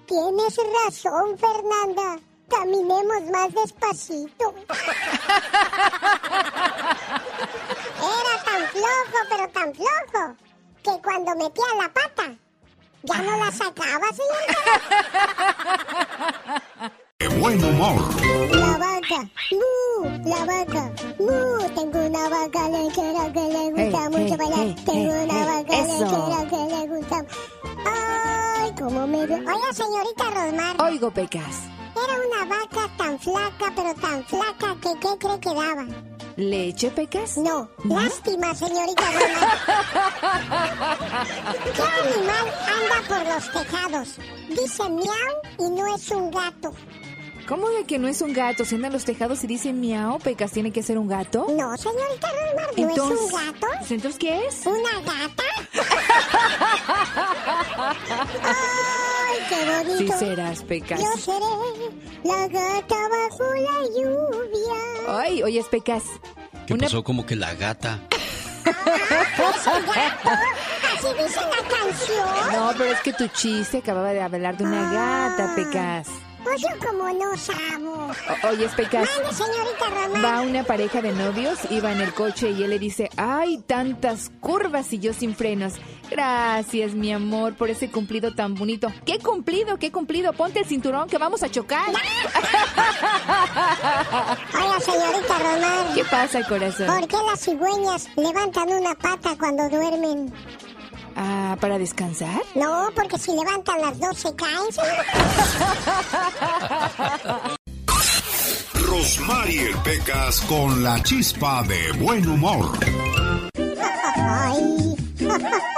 [0.06, 2.18] Tienes razón, Fernanda.
[2.48, 4.54] Caminemos más despacito.
[7.98, 10.36] Era tan flojo, pero tan flojo,
[10.84, 12.36] que cuando metía la pata,
[13.06, 14.62] ya no la sacaba, señorita.
[17.18, 17.96] De buen humor.
[18.50, 20.04] La vaca, ¡mu!
[20.28, 21.68] La vaca, ¡mu!
[21.74, 24.58] Tengo una vaca lechera que le gusta Hey, mucho hey, bailar.
[24.60, 27.16] hey, Tengo hey, una vaca lechera que le gusta.
[27.86, 29.38] ¡Ay, cómo me veo!
[29.38, 30.82] Oiga, señorita Rosmar.
[30.82, 31.56] Oigo, Pecas.
[31.96, 35.86] Era una vaca tan flaca, pero tan flaca que ¿qué cree que daba?
[36.36, 37.38] ¿Leche, Pecas?
[37.38, 39.02] No, lástima, señorita.
[41.74, 44.08] ¿Qué animal anda por los tejados?
[44.50, 46.74] Dice miau y no es un gato.
[47.48, 48.64] ¿Cómo de que no es un gato?
[48.64, 51.46] Si anda en los tejados y dice miau, Pecas, ¿tiene que ser un gato?
[51.56, 53.66] No, señorita Rosmar, ¿no Entonces- es un gato?
[53.78, 54.66] Pues, ¿Entonces qué es?
[54.66, 55.44] ¿Una gata?
[58.42, 60.12] ¡Ay, qué bonito!
[60.14, 61.00] Sí serás, Pecas.
[61.00, 61.44] Yo seré
[62.24, 65.20] la gata bajo la lluvia.
[65.20, 66.02] Ay, oye, Pecas.
[66.66, 67.02] ¿Qué Una- pasó?
[67.04, 68.00] Como que la gata.
[68.66, 70.30] ¿Es un gato?
[70.96, 72.52] Así dice la canción.
[72.52, 76.08] No, pero es que tu chiste acababa de hablar de una gata, Pecas.
[76.46, 78.12] Pues yo como no sabo.
[78.44, 79.08] O- oye, Pecas.
[79.16, 80.24] Mande, señorita Román.
[80.24, 84.30] Va una pareja de novios, iba en el coche y él le dice, ay, tantas
[84.40, 85.72] curvas y yo sin frenos.
[86.08, 88.92] Gracias, mi amor, por ese cumplido tan bonito.
[89.04, 89.76] ¿Qué cumplido?
[89.78, 90.32] ¿Qué cumplido?
[90.34, 91.88] Ponte el cinturón que vamos a chocar.
[94.54, 95.94] Hola, señorita Román.
[95.96, 96.86] ¿Qué pasa, corazón?
[96.86, 100.32] ¿Por qué las cigüeñas levantan una pata cuando duermen?
[101.16, 102.42] Ah, ¿para descansar?
[102.54, 104.66] No, porque si levantan las dos se caen.
[108.74, 112.66] Rosmarie Pecas con la chispa de buen humor.
[113.56, 114.94] Ay,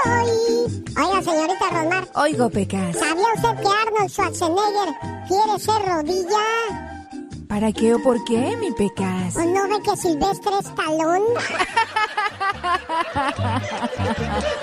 [0.05, 0.29] ay.
[0.97, 2.09] Oiga, señorita Rosmar.
[2.17, 2.99] Oigo, Pecas.
[2.99, 4.89] ¿Sabía usted que Arnold Schwarzenegger
[5.29, 6.98] quiere ser rodilla?
[7.49, 9.35] ¿Para qué o por qué, mi Pecas?
[9.37, 11.23] ¿O no ve que Silvestre es talón?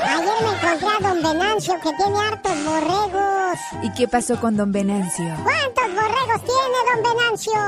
[0.04, 3.58] Ayer me encontré a don Venancio que tiene hartos borregos.
[3.82, 5.26] ¿Y qué pasó con don Venancio?
[5.44, 7.60] ¿Cuántos borregos tiene don Venancio?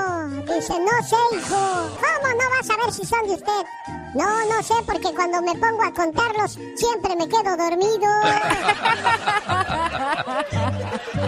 [0.55, 1.89] Dice, no sé, hijo.
[1.97, 3.65] ¿Cómo no vas a ver si son de usted?
[4.13, 8.07] No, no sé, porque cuando me pongo a contarlos siempre me quedo dormido.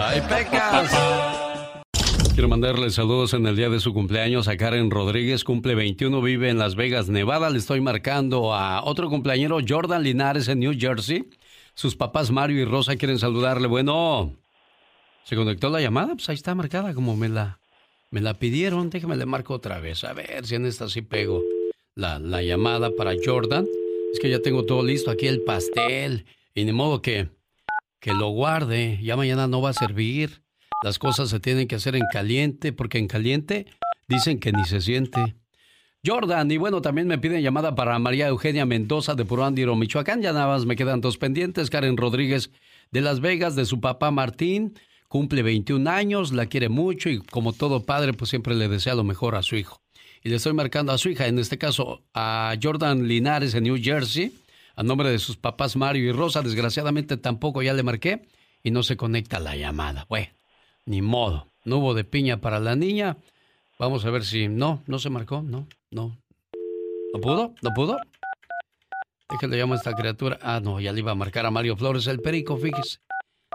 [0.00, 0.92] ¡Ay, pecas!
[2.32, 6.48] Quiero mandarle saludos en el día de su cumpleaños a Karen Rodríguez, cumple 21, vive
[6.48, 7.50] en Las Vegas, Nevada.
[7.50, 11.28] Le estoy marcando a otro cumpleañero, Jordan Linares, en New Jersey.
[11.74, 13.66] Sus papás Mario y Rosa quieren saludarle.
[13.68, 14.32] Bueno,
[15.24, 16.14] ¿se conectó la llamada?
[16.14, 17.58] Pues ahí está marcada como me la,
[18.10, 18.88] me la pidieron.
[18.90, 21.42] Déjame le marco otra vez, a ver si en esta sí pego
[21.94, 23.66] la, la llamada para Jordan.
[24.14, 26.26] Es que ya tengo todo listo aquí, el pastel.
[26.54, 27.28] Y ni modo que,
[27.98, 30.42] que lo guarde, ya mañana no va a servir.
[30.82, 33.66] Las cosas se tienen que hacer en caliente, porque en caliente
[34.08, 35.36] dicen que ni se siente.
[36.04, 40.22] Jordan, y bueno, también me piden llamada para María Eugenia Mendoza de Purándiro, Michoacán.
[40.22, 41.68] Ya nada más me quedan dos pendientes.
[41.68, 42.50] Karen Rodríguez
[42.90, 44.74] de Las Vegas, de su papá Martín.
[45.08, 49.04] Cumple 21 años, la quiere mucho y como todo padre, pues siempre le desea lo
[49.04, 49.82] mejor a su hijo.
[50.22, 53.76] Y le estoy marcando a su hija, en este caso a Jordan Linares en New
[53.82, 54.32] Jersey,
[54.76, 56.42] a nombre de sus papás Mario y Rosa.
[56.42, 58.22] Desgraciadamente tampoco ya le marqué
[58.62, 60.06] y no se conecta la llamada.
[60.08, 60.28] Bueno,
[60.86, 61.46] ni modo.
[61.64, 63.16] No hubo de piña para la niña.
[63.78, 64.48] Vamos a ver si...
[64.48, 65.42] No, no se marcó.
[65.42, 66.16] No, no.
[67.12, 67.54] ¿No pudo?
[67.62, 67.98] ¿No pudo?
[69.40, 70.38] ¿Qué le llamo a esta criatura?
[70.42, 72.98] Ah, no, ya le iba a marcar a Mario Flores el perico, fíjese.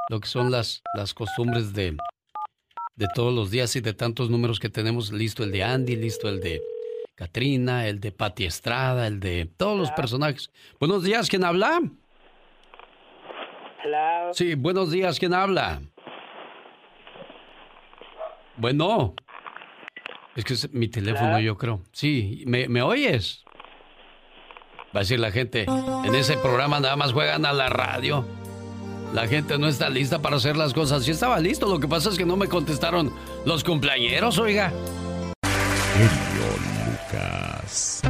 [0.09, 1.97] Lo que son las, las costumbres de,
[2.95, 5.11] de todos los días y de tantos números que tenemos.
[5.11, 6.61] Listo el de Andy, listo el de
[7.15, 10.49] Katrina, el de Patti Estrada, el de todos los personajes.
[10.79, 11.81] Buenos días, ¿quién habla?
[13.83, 14.33] Hello.
[14.33, 15.81] Sí, buenos días, ¿quién habla?
[18.57, 19.15] Bueno.
[20.35, 21.81] Es que es mi teléfono, yo creo.
[21.91, 23.45] Sí, ¿me, ¿me oyes?
[24.95, 25.65] Va a decir la gente,
[26.05, 28.25] en ese programa nada más juegan a la radio.
[29.13, 31.03] La gente no está lista para hacer las cosas.
[31.03, 33.13] Sí estaba listo, lo que pasa es que no me contestaron
[33.45, 34.71] los cumpleañeros, oiga.
[37.13, 38.01] Lucas.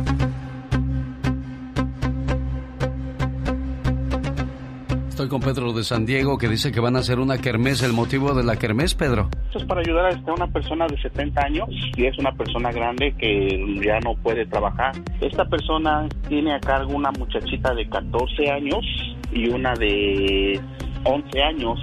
[5.29, 7.81] Con Pedro de San Diego que dice que van a hacer una kermés.
[7.81, 9.29] ¿El motivo de la kermés, Pedro?
[9.45, 12.71] Esto es para ayudar a este, una persona de 70 años y es una persona
[12.71, 14.93] grande que ya no puede trabajar.
[15.21, 18.85] Esta persona tiene a cargo una muchachita de 14 años
[19.31, 20.59] y una de
[21.05, 21.79] 11 años.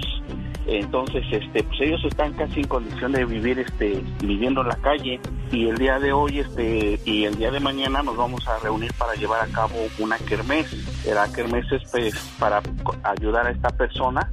[0.65, 5.19] Entonces, este, pues ellos están casi en condición de vivir, este, viviendo en la calle
[5.51, 8.91] y el día de hoy, este, y el día de mañana nos vamos a reunir
[8.93, 10.73] para llevar a cabo una kermés.
[11.05, 12.61] La kermés es pues, para
[13.03, 14.31] ayudar a esta persona,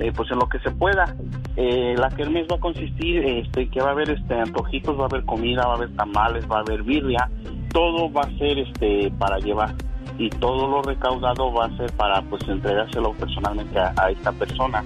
[0.00, 1.14] eh, pues en lo que se pueda.
[1.56, 5.06] Eh, la kermés va a consistir, este, que va a haber, este, antojitos, va a
[5.06, 7.30] haber comida, va a haber tamales, va a haber birria,
[7.72, 9.74] todo va a ser, este, para llevar
[10.18, 14.82] y todo lo recaudado va a ser para pues entregárselo personalmente a, a esta persona.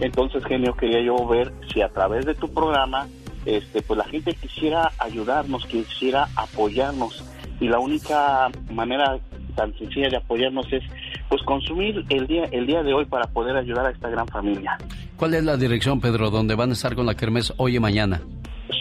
[0.00, 3.08] Entonces, genio, quería yo ver si a través de tu programa,
[3.44, 7.24] este, pues la gente quisiera ayudarnos, quisiera apoyarnos
[7.60, 9.18] y la única manera
[9.56, 10.82] tan sencilla de apoyarnos es
[11.28, 14.78] pues consumir el día el día de hoy para poder ayudar a esta gran familia.
[15.16, 18.20] ¿Cuál es la dirección, Pedro, donde van a estar con la kermés hoy y mañana?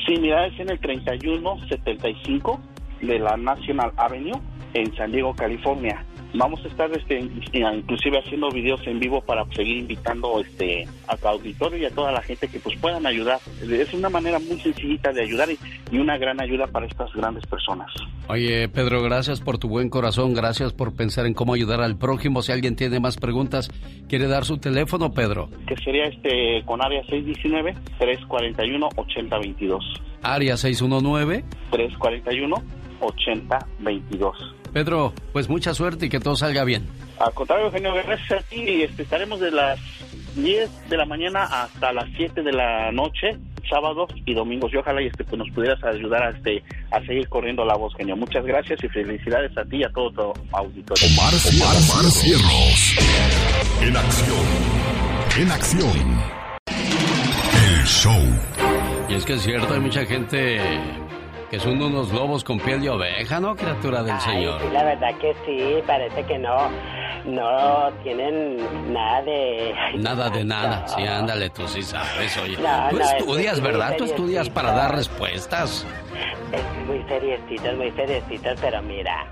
[0.05, 2.59] Sí, mira, es en el 3175
[3.01, 4.39] de la National Avenue
[4.73, 6.05] en San Diego, California.
[6.33, 7.19] Vamos a estar este,
[7.53, 12.11] inclusive haciendo videos en vivo para seguir invitando este a tu auditorio y a toda
[12.11, 13.39] la gente que pues puedan ayudar.
[13.61, 15.57] Es una manera muy sencillita de ayudar y,
[15.91, 17.91] y una gran ayuda para estas grandes personas.
[18.29, 22.41] Oye, Pedro, gracias por tu buen corazón, gracias por pensar en cómo ayudar al prójimo.
[22.41, 23.69] Si alguien tiene más preguntas,
[24.09, 25.49] ¿quiere dar su teléfono, Pedro?
[25.65, 30.01] Que sería este con área 619 341 8022.
[30.23, 31.43] Área 619.
[31.71, 32.55] 341
[32.99, 34.56] 8022.
[34.77, 36.85] Pedro, pues mucha suerte y que todo salga bien.
[37.17, 38.83] Al contrario, Eugenio, gracias a ti.
[38.83, 39.79] Este, estaremos de las
[40.35, 44.71] 10 de la mañana hasta las 7 de la noche, sábados y domingos.
[44.71, 46.61] Y ojalá y este, pues, nos pudieras ayudar a, este,
[46.91, 48.15] a seguir corriendo la voz, genio.
[48.15, 51.07] Muchas gracias y felicidades a ti y a todo tu auditorio.
[51.07, 52.97] Omar, Omar, Omar Cierros.
[53.81, 54.45] En acción.
[55.39, 56.21] En acción.
[56.67, 58.13] El show.
[59.09, 60.61] Y es que es cierto, hay mucha gente
[61.49, 64.61] que son unos lobos con piel de oveja, ¿no, criatura del Ay, Señor?
[64.61, 66.69] sí, la verdad que sí, parece que no,
[67.25, 68.57] no tienen
[68.93, 69.73] nada de...
[69.95, 70.87] Nada de nada.
[70.87, 72.57] Sí, ándale, tú sí sabes, oye.
[72.57, 73.95] No, Tú no, estudias, ¿verdad?
[73.97, 75.85] Tú estudias para dar respuestas.
[76.51, 79.25] Es muy seriecitos, muy seriecitos, pero mira,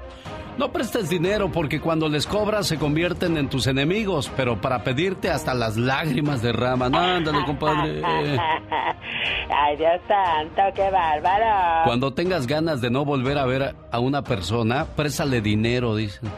[0.58, 5.30] No prestes dinero porque cuando les cobras se convierten en tus enemigos, pero para pedirte
[5.30, 6.96] hasta las lágrimas derraman.
[6.96, 8.02] Ándale, compadre.
[9.50, 11.84] ay Dios santo, qué bárbaro.
[11.86, 16.30] Cuando tengas ganas de no volver a ver a una persona, préstale dinero, dicen.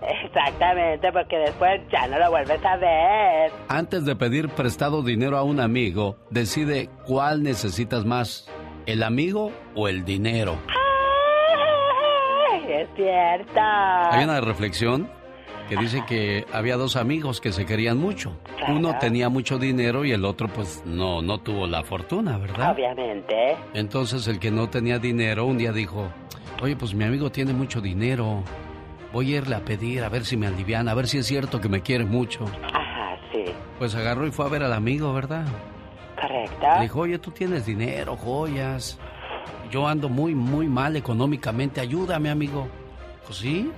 [0.00, 3.52] Exactamente, porque después ya no lo vuelves a ver.
[3.68, 8.48] Antes de pedir prestado dinero a un amigo, decide cuál necesitas más,
[8.86, 10.56] el amigo o el dinero.
[10.68, 10.85] Ay,
[12.72, 13.60] es cierto.
[13.60, 15.10] Hay una reflexión
[15.68, 18.36] que dice que había dos amigos que se querían mucho.
[18.68, 22.72] Uno tenía mucho dinero y el otro pues no, no tuvo la fortuna, ¿verdad?
[22.72, 23.56] Obviamente.
[23.74, 26.08] Entonces el que no tenía dinero un día dijo,
[26.62, 28.44] oye pues mi amigo tiene mucho dinero,
[29.12, 31.60] voy a irle a pedir a ver si me alivian, a ver si es cierto
[31.60, 32.44] que me quiere mucho.
[32.72, 33.44] Ajá, sí,
[33.78, 35.46] Pues agarró y fue a ver al amigo, ¿verdad?
[36.20, 36.66] correcto.
[36.76, 38.98] Le dijo, oye, tú tienes dinero, joyas.
[39.70, 41.80] Yo ando muy, muy mal económicamente.
[41.80, 42.68] Ayúdame, amigo.
[43.24, 43.70] Pues sí.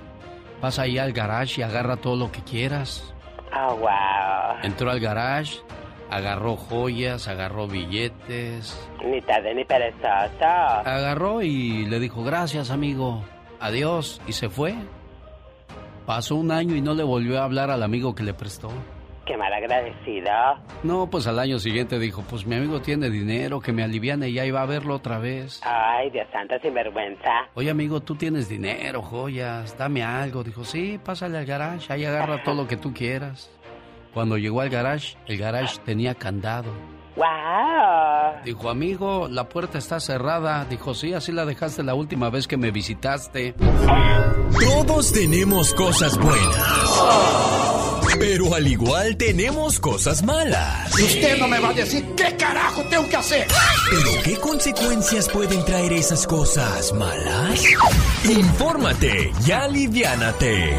[0.61, 3.13] Pasa ahí al garage y agarra todo lo que quieras.
[3.55, 4.59] Oh, wow.
[4.61, 5.59] Entró al garage,
[6.09, 8.77] agarró joyas, agarró billetes.
[9.03, 10.43] Ni tarde ni perezoso.
[10.43, 13.23] Agarró y le dijo, gracias, amigo.
[13.59, 14.21] Adiós.
[14.27, 14.75] Y se fue.
[16.05, 18.69] Pasó un año y no le volvió a hablar al amigo que le prestó.
[19.29, 20.31] Qué mal agradecido.
[20.81, 24.33] No, pues al año siguiente dijo, pues mi amigo tiene dinero, que me aliviane y
[24.33, 25.61] ya iba a verlo otra vez.
[25.63, 27.47] Ay, Dios santo, sinvergüenza.
[27.53, 30.43] Oye, amigo, tú tienes dinero, joyas, dame algo.
[30.43, 33.51] Dijo, sí, pásale al garage, ahí agarra todo lo que tú quieras.
[34.15, 36.71] Cuando llegó al garage, el garage tenía candado.
[37.15, 38.43] Wow.
[38.43, 40.65] Dijo, amigo, la puerta está cerrada.
[40.65, 43.53] Dijo, sí, así la dejaste la última vez que me visitaste.
[44.59, 47.68] Todos tenemos cosas buenas.
[48.17, 50.93] Pero al igual tenemos cosas malas.
[50.93, 53.47] Usted no me va a decir qué carajo tengo que hacer.
[53.89, 57.63] ¿Pero qué consecuencias pueden traer esas cosas malas?
[58.23, 60.75] Infórmate y aliviánate.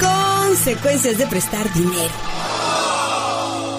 [0.00, 2.12] Consecuencias de prestar dinero.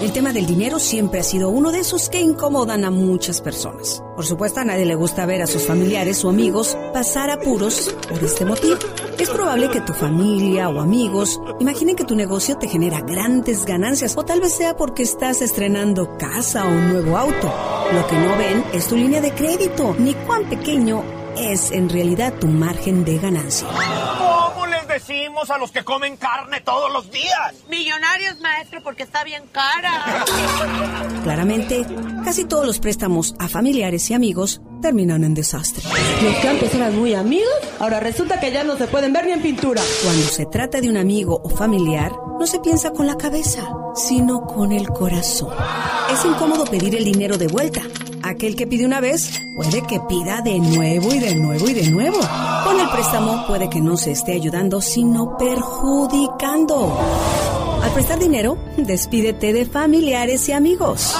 [0.00, 4.02] El tema del dinero siempre ha sido uno de esos que incomodan a muchas personas.
[4.14, 8.22] Por supuesto, a nadie le gusta ver a sus familiares o amigos pasar apuros por
[8.22, 8.76] este motivo.
[9.18, 14.14] Es probable que tu familia o amigos imaginen que tu negocio te genera grandes ganancias
[14.16, 17.52] o tal vez sea porque estás estrenando casa o un nuevo auto.
[17.92, 21.02] Lo que no ven es tu línea de crédito, ni cuán pequeño
[21.38, 23.68] es en realidad tu margen de ganancia.
[24.96, 27.54] ¿Cómo les decimos a los que comen carne todos los días?
[27.68, 30.24] Millonarios, maestro, porque está bien cara.
[31.22, 31.84] Claramente,
[32.24, 35.82] casi todos los préstamos a familiares y amigos terminan en desastre.
[36.22, 39.32] Los que antes eran muy amigos, ahora resulta que ya no se pueden ver ni
[39.32, 39.82] en pintura.
[40.02, 44.46] Cuando se trata de un amigo o familiar, no se piensa con la cabeza, sino
[44.46, 45.52] con el corazón.
[46.10, 47.82] Es incómodo pedir el dinero de vuelta.
[48.26, 51.88] Aquel que pide una vez puede que pida de nuevo y de nuevo y de
[51.92, 52.18] nuevo.
[52.64, 56.98] Con el préstamo puede que no se esté ayudando, sino perjudicando.
[57.84, 61.14] Al prestar dinero, despídete de familiares y amigos.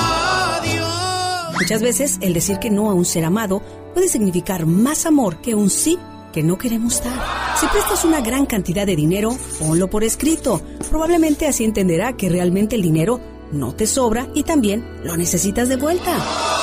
[1.54, 3.62] Muchas veces el decir que no a un ser amado
[3.94, 6.00] puede significar más amor que un sí
[6.32, 7.22] que no queremos dar.
[7.60, 9.30] Si prestas una gran cantidad de dinero,
[9.60, 10.60] ponlo por escrito.
[10.90, 13.20] Probablemente así entenderá que realmente el dinero
[13.52, 16.55] no te sobra y también lo necesitas de vuelta.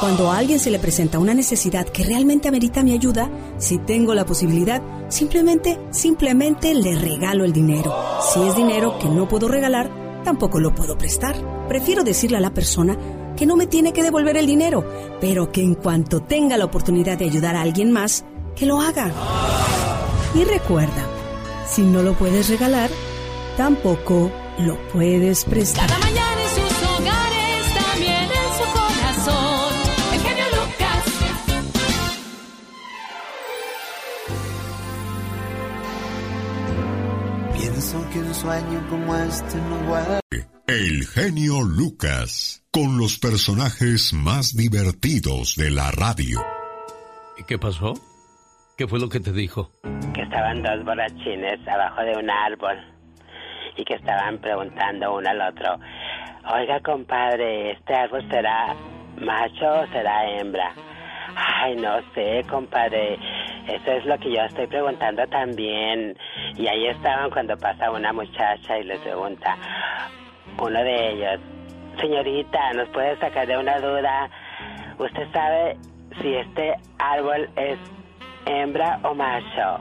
[0.00, 4.14] Cuando a alguien se le presenta una necesidad que realmente amerita mi ayuda, si tengo
[4.14, 7.94] la posibilidad, simplemente, simplemente le regalo el dinero.
[8.20, 9.90] Si es dinero que no puedo regalar,
[10.22, 11.34] tampoco lo puedo prestar.
[11.66, 12.98] Prefiero decirle a la persona
[13.36, 14.84] que no me tiene que devolver el dinero,
[15.18, 18.24] pero que en cuanto tenga la oportunidad de ayudar a alguien más,
[18.54, 19.10] que lo haga.
[20.34, 21.06] Y recuerda,
[21.66, 22.90] si no lo puedes regalar,
[23.56, 25.88] tampoco lo puedes prestar.
[25.88, 26.25] Cada mañana
[38.46, 40.20] sueño como este no guarda.
[40.68, 46.38] El genio Lucas, con los personajes más divertidos de la radio.
[47.38, 47.94] ¿Y qué pasó?
[48.78, 49.72] ¿Qué fue lo que te dijo?
[50.14, 52.76] Que estaban dos borrachines abajo de un árbol
[53.76, 55.80] y que estaban preguntando uno al otro,
[56.54, 58.76] oiga compadre, ¿este árbol será
[59.18, 60.72] macho o será hembra?
[61.36, 63.18] Ay, no sé, compadre,
[63.68, 66.16] eso es lo que yo estoy preguntando también.
[66.56, 69.56] Y ahí estaban cuando pasa una muchacha y les pregunta,
[70.58, 71.40] uno de ellos,
[72.00, 74.30] señorita, ¿nos puede sacar de una duda?
[74.98, 75.76] ¿Usted sabe
[76.22, 77.78] si este árbol es
[78.46, 79.80] hembra o macho?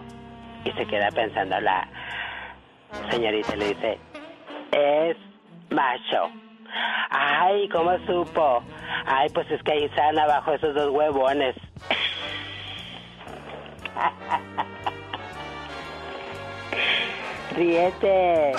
[0.66, 1.88] Y se queda pensando la
[3.10, 4.00] señorita le dice,
[4.72, 5.18] es
[5.70, 6.45] macho.
[7.10, 8.64] Ay, ¿cómo supo?
[9.06, 11.56] Ay, pues es que ahí están abajo esos dos huevones.
[17.56, 18.52] Ríete.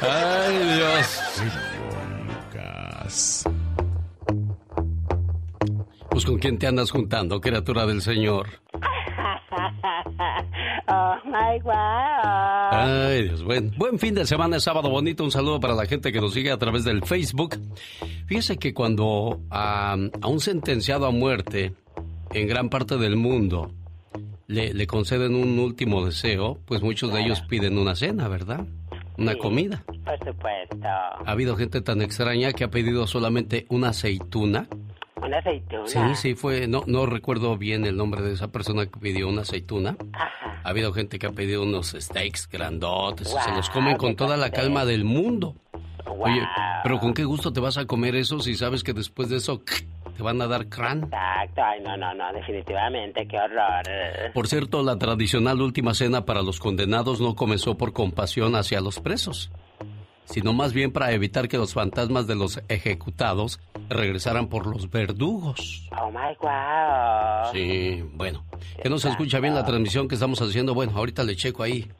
[0.00, 1.42] Ay, Dios.
[2.26, 3.44] Lucas.
[6.16, 8.46] Pues con quién te andas juntando, criatura del Señor.
[10.88, 11.72] Oh my wow.
[12.70, 15.24] Ay, Dios, buen, buen fin de semana, sábado bonito.
[15.24, 17.56] Un saludo para la gente que nos sigue a través del Facebook.
[18.28, 19.92] Fíjese que cuando a,
[20.22, 21.74] a un sentenciado a muerte
[22.32, 23.72] en gran parte del mundo
[24.46, 28.64] le, le conceden un último deseo, pues muchos de ellos piden una cena, ¿verdad?
[29.18, 29.38] Una Sí.
[29.38, 29.84] comida.
[29.86, 30.78] Por supuesto.
[30.86, 34.66] Ha habido gente tan extraña que ha pedido solamente una aceituna.
[35.22, 35.86] Una aceituna.
[35.86, 39.42] Sí, sí, fue, no, no recuerdo bien el nombre de esa persona que pidió una
[39.42, 39.96] aceituna.
[40.12, 44.36] Ha habido gente que ha pedido unos steaks grandotes y se los comen con toda
[44.36, 45.54] la calma del mundo.
[46.06, 46.42] Oye,
[46.82, 49.62] pero ¿con qué gusto te vas a comer eso si sabes que después de eso
[50.16, 51.04] te van a dar crán?
[51.04, 51.62] Exacto.
[51.62, 54.32] Ay, no, no, no, definitivamente, qué horror.
[54.34, 59.00] Por cierto, la tradicional última cena para los condenados no comenzó por compasión hacia los
[59.00, 59.50] presos,
[60.26, 65.88] sino más bien para evitar que los fantasmas de los ejecutados regresaran por los verdugos.
[65.98, 67.52] Oh my wow.
[67.52, 68.44] Sí, bueno,
[68.82, 70.74] que no se escucha bien la transmisión que estamos haciendo.
[70.74, 71.90] Bueno, ahorita le checo ahí.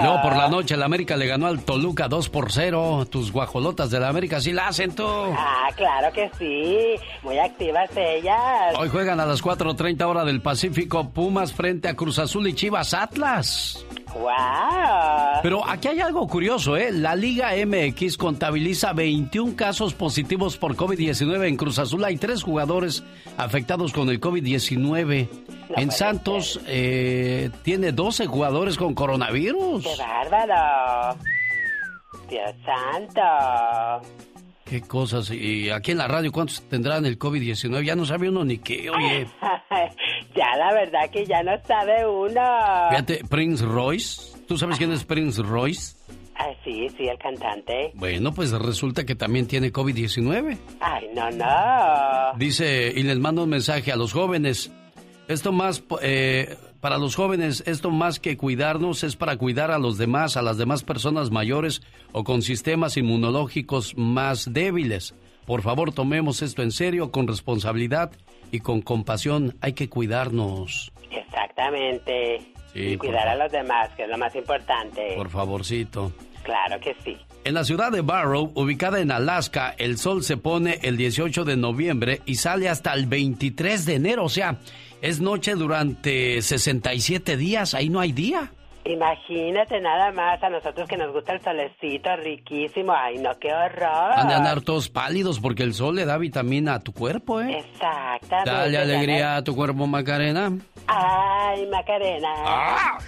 [0.00, 3.06] Luego por la noche el América le ganó al Toluca 2 por 0.
[3.10, 5.06] Tus guajolotas de la América sí la hacen tú.
[5.06, 7.02] Ah, claro que sí.
[7.22, 8.74] Muy activas ellas.
[8.78, 12.94] Hoy juegan a las 4.30 hora del Pacífico Pumas frente a Cruz Azul y Chivas
[12.94, 13.84] Atlas.
[14.14, 15.40] Wow.
[15.42, 16.90] Pero aquí hay algo curioso, ¿eh?
[16.92, 21.46] La Liga MX contabiliza 21 casos positivos por COVID-19.
[21.46, 23.02] En Cruz Azul hay tres jugadores
[23.36, 25.28] afectados con el COVID-19.
[25.76, 29.84] en Santos eh, tiene 12 jugadores con coronavirus.
[29.84, 31.16] ¡Qué bárbaro!
[32.28, 34.06] Dios santo.
[34.64, 35.30] Qué cosas.
[35.30, 37.82] Y aquí en la radio, ¿cuántos tendrán el COVID-19?
[37.82, 39.26] Ya no sabe uno ni qué, oye.
[40.34, 42.40] ya la verdad que ya no sabe uno.
[42.90, 44.36] Fíjate, Prince Royce.
[44.46, 45.96] ¿Tú sabes quién es Prince Royce?
[46.36, 47.92] Ah, sí, sí, el cantante.
[47.94, 50.56] Bueno, pues resulta que también tiene COVID-19.
[50.80, 52.38] Ay, no, no.
[52.38, 54.72] Dice, y les mando un mensaje a los jóvenes.
[55.28, 59.98] Esto más, eh, para los jóvenes, esto más que cuidarnos es para cuidar a los
[59.98, 65.14] demás, a las demás personas mayores o con sistemas inmunológicos más débiles.
[65.46, 68.12] Por favor, tomemos esto en serio, con responsabilidad
[68.52, 69.56] y con compasión.
[69.60, 70.92] Hay que cuidarnos.
[71.10, 72.38] Exactamente.
[72.72, 75.14] Sí, y cuidar a los demás, que es lo más importante.
[75.16, 76.12] Por favorcito.
[76.42, 77.16] Claro que sí.
[77.44, 81.56] En la ciudad de Barrow, ubicada en Alaska, el sol se pone el 18 de
[81.56, 84.24] noviembre y sale hasta el 23 de enero.
[84.24, 84.58] O sea,
[85.00, 87.74] es noche durante 67 días.
[87.74, 88.52] Ahí no hay día.
[88.84, 92.92] Imagínate nada más a nosotros que nos gusta el solecito riquísimo.
[92.92, 94.12] Ay, no, qué horror.
[94.16, 97.58] Han de andar todos pálidos porque el sol le da vitamina a tu cuerpo, ¿eh?
[97.58, 98.50] Exactamente.
[98.50, 100.50] Dale alegría a tu cuerpo, Macarena.
[100.86, 102.28] Ay, Macarena.
[102.36, 102.98] Ah.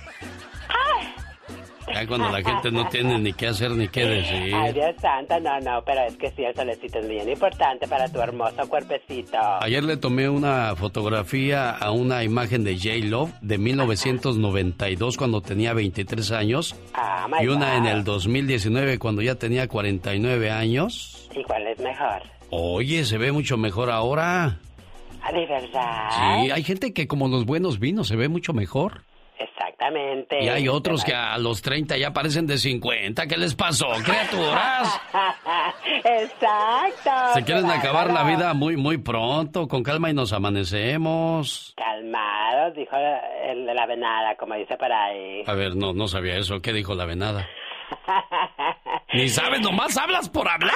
[1.93, 4.55] Ya cuando la gente no tiene ni qué hacer ni qué decir.
[4.55, 8.09] Ay, Dios santo, no, no, pero es que sí, el solecito es bien importante para
[8.09, 9.39] tu hermoso cuerpecito.
[9.61, 13.07] Ayer le tomé una fotografía a una imagen de J.
[13.07, 17.79] Love de 1992 cuando tenía 23 años Ah, y una God.
[17.79, 21.29] en el 2019 cuando ya tenía 49 años.
[21.35, 22.23] ¿Y cuál es mejor?
[22.51, 24.59] Oye, se ve mucho mejor ahora.
[25.23, 26.09] Ah, ¿De verdad?
[26.45, 29.03] Sí, hay gente que como los buenos vinos se ve mucho mejor.
[29.83, 30.45] Exactamente.
[30.45, 33.27] Y hay otros que a los 30 ya parecen de 50.
[33.27, 35.01] ¿Qué les pasó, criaturas?
[36.05, 37.11] Exacto.
[37.35, 39.67] Se quieren acabar la vida muy, muy pronto.
[39.67, 41.75] Con calma y nos amanecemos.
[41.77, 42.97] Calmados, dijo
[43.45, 45.43] el de la venada, como dice por ahí.
[45.47, 46.61] A ver, no, no sabía eso.
[46.61, 47.49] ¿Qué dijo la venada?
[49.15, 50.73] Ni sabes, nomás hablas por hablar.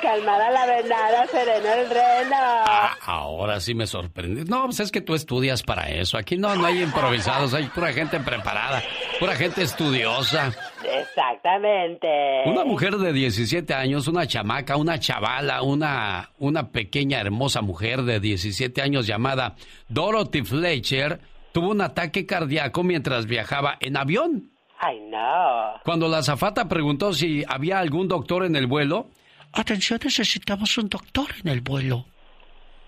[0.00, 2.36] Calmada la venada, sereno el reno.
[2.36, 4.44] Ah, ahora sí me sorprende.
[4.46, 6.16] No, pues es que tú estudias para eso.
[6.16, 8.82] Aquí no, no hay improvisados, hay pura gente preparada,
[9.20, 10.50] pura gente estudiosa.
[10.82, 12.08] Exactamente.
[12.46, 18.18] Una mujer de 17 años, una chamaca, una chavala, una, una pequeña hermosa mujer de
[18.18, 19.56] 17 años llamada
[19.88, 21.20] Dorothy Fletcher,
[21.52, 24.51] tuvo un ataque cardíaco mientras viajaba en avión.
[24.84, 25.74] Ay, no.
[25.84, 29.06] Cuando la azafata preguntó si había algún doctor en el vuelo,
[29.52, 32.04] atención, necesitamos un doctor en el vuelo.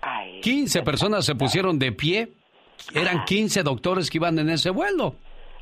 [0.01, 0.41] Ay.
[0.41, 2.33] 15 personas se pusieron de pie.
[2.93, 5.15] Eran 15 doctores que iban en ese vuelo.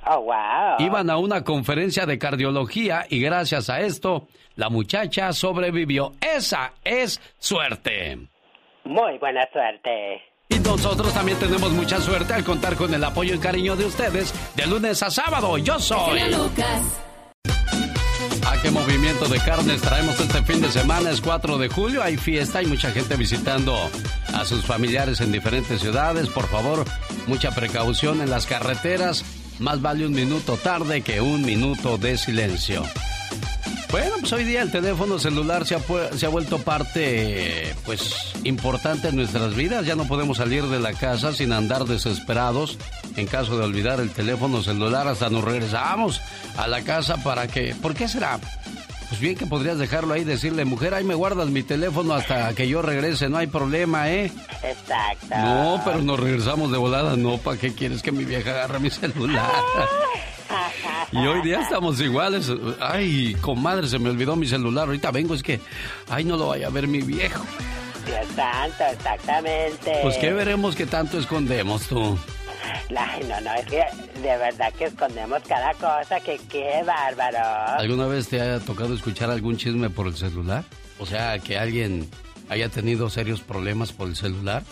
[0.08, 0.80] Oh, wow.
[0.80, 6.14] Iban a una conferencia de cardiología y gracias a esto, la muchacha sobrevivió.
[6.20, 8.18] Esa es suerte.
[8.86, 10.33] Muy buena suerte.
[10.54, 14.34] Y nosotros también tenemos mucha suerte al contar con el apoyo y cariño de ustedes
[14.56, 15.58] de lunes a sábado.
[15.58, 16.20] Yo soy.
[16.32, 16.82] Lucas.
[18.46, 21.10] ¿A qué movimiento de carnes traemos este fin de semana?
[21.10, 23.76] Es 4 de julio, hay fiesta, hay mucha gente visitando
[24.34, 26.28] a sus familiares en diferentes ciudades.
[26.28, 26.86] Por favor,
[27.26, 29.24] mucha precaución en las carreteras.
[29.60, 32.84] Más vale un minuto tarde que un minuto de silencio.
[33.94, 35.80] Bueno, pues hoy día el teléfono celular se ha,
[36.18, 39.86] se ha vuelto parte, pues, importante en nuestras vidas.
[39.86, 42.80] Ya no podemos salir de la casa sin andar desesperados.
[43.18, 46.22] En caso de olvidar el teléfono celular, hasta nos regresamos
[46.58, 47.76] a la casa para que...
[47.76, 48.40] ¿Por qué será?
[49.10, 52.52] Pues bien que podrías dejarlo ahí y decirle, mujer, ahí me guardas mi teléfono hasta
[52.56, 54.32] que yo regrese, no hay problema, ¿eh?
[54.64, 55.38] Exacto.
[55.38, 58.90] No, pero nos regresamos de volada, no, ¿para qué quieres que mi vieja agarre mi
[58.90, 59.52] celular?
[61.12, 62.52] Y hoy día estamos iguales.
[62.80, 64.86] Ay, comadre, se me olvidó mi celular.
[64.88, 65.60] Ahorita vengo, es que,
[66.10, 67.44] ay, no lo vaya a ver mi viejo.
[68.06, 70.00] Dios santo, exactamente.
[70.02, 72.18] Pues qué veremos que tanto escondemos tú.
[72.96, 73.84] Ay, no, no, es que
[74.22, 77.40] de verdad que escondemos cada cosa, que qué bárbaro.
[77.78, 80.64] ¿Alguna vez te haya tocado escuchar algún chisme por el celular?
[81.00, 82.10] O sea, que alguien
[82.54, 84.64] haya tenido serios problemas por el celular.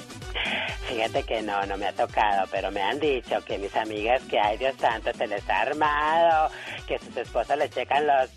[0.87, 4.39] Fíjate que no, no me ha tocado, pero me han dicho que mis amigas que,
[4.39, 6.51] ay Dios santo, se les ha armado,
[6.85, 8.29] que sus esposos les checan los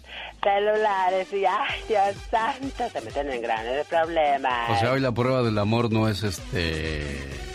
[0.42, 4.70] celulares y, ay Dios santo, se meten en grandes problemas.
[4.70, 7.04] O sea, hoy la prueba del amor no es este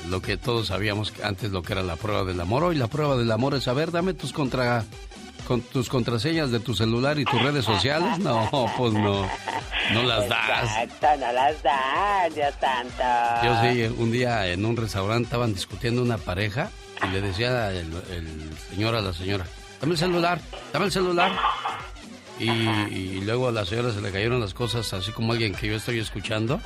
[0.10, 2.64] lo que todos sabíamos que antes lo que era la prueba del amor.
[2.64, 4.84] Hoy la prueba del amor es saber, dame tus contra
[5.50, 8.20] con tus contraseñas de tu celular y tus redes sociales.
[8.20, 9.28] No, pues no.
[9.94, 10.78] No las das.
[10.78, 13.04] Exacto, no las dan, Dios santo.
[13.44, 16.70] Yo sí, un día en un restaurante estaban discutiendo una pareja
[17.04, 19.46] y le decía el, el señor a la señora,
[19.82, 20.40] dame el celular,
[20.72, 21.32] dame el celular.
[22.40, 25.68] Y, y luego a la señora se le cayeron las cosas así como alguien que
[25.68, 26.62] yo estoy escuchando.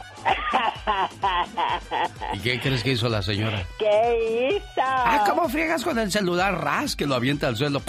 [2.34, 3.66] ¿Y qué crees que hizo la señora?
[3.80, 4.82] ¿Qué hizo?
[4.86, 6.64] Ah, ¿cómo friegas con el celular?
[6.64, 7.82] Ras, que lo avienta al suelo.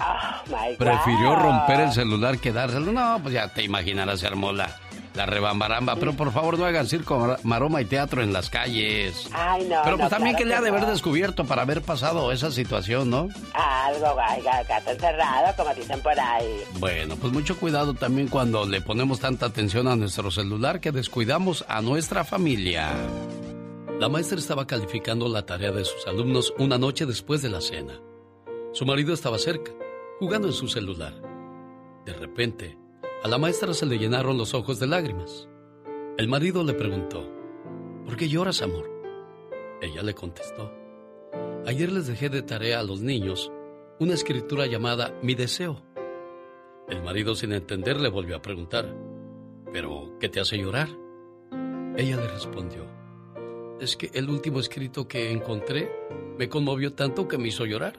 [0.00, 2.92] Oh, my Prefirió romper el celular que dárselo.
[2.92, 4.52] No, pues ya te imaginarás, armó
[5.14, 5.96] la, rebambaramba.
[5.96, 9.28] Pero por favor no hagan circo, maroma y teatro en las calles.
[9.32, 9.80] Ay, no.
[9.84, 10.90] Pero pues no, también claro que le ha de haber no.
[10.90, 13.28] descubierto para haber pasado esa situación, ¿no?
[13.54, 14.14] Algo,
[14.68, 16.62] gato encerrado, como dicen por ahí.
[16.78, 21.64] Bueno, pues mucho cuidado también cuando le ponemos tanta atención a nuestro celular que descuidamos
[21.68, 22.90] a nuestra familia.
[24.00, 28.00] La maestra estaba calificando la tarea de sus alumnos una noche después de la cena.
[28.72, 29.72] Su marido estaba cerca,
[30.18, 31.12] jugando en su celular.
[32.06, 32.78] De repente,
[33.22, 35.48] a la maestra se le llenaron los ojos de lágrimas.
[36.16, 37.30] El marido le preguntó,
[38.04, 38.90] ¿por qué lloras, amor?
[39.82, 40.72] Ella le contestó,
[41.66, 43.52] ayer les dejé de tarea a los niños
[43.98, 45.82] una escritura llamada Mi deseo.
[46.88, 48.96] El marido sin entender le volvió a preguntar,
[49.70, 50.88] ¿pero qué te hace llorar?
[51.96, 52.86] Ella le respondió,
[53.80, 55.92] es que el último escrito que encontré
[56.38, 57.98] me conmovió tanto que me hizo llorar.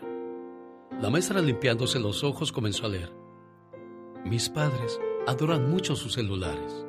[1.00, 3.12] La maestra limpiándose los ojos comenzó a leer.
[4.26, 6.86] Mis padres adoran mucho sus celulares.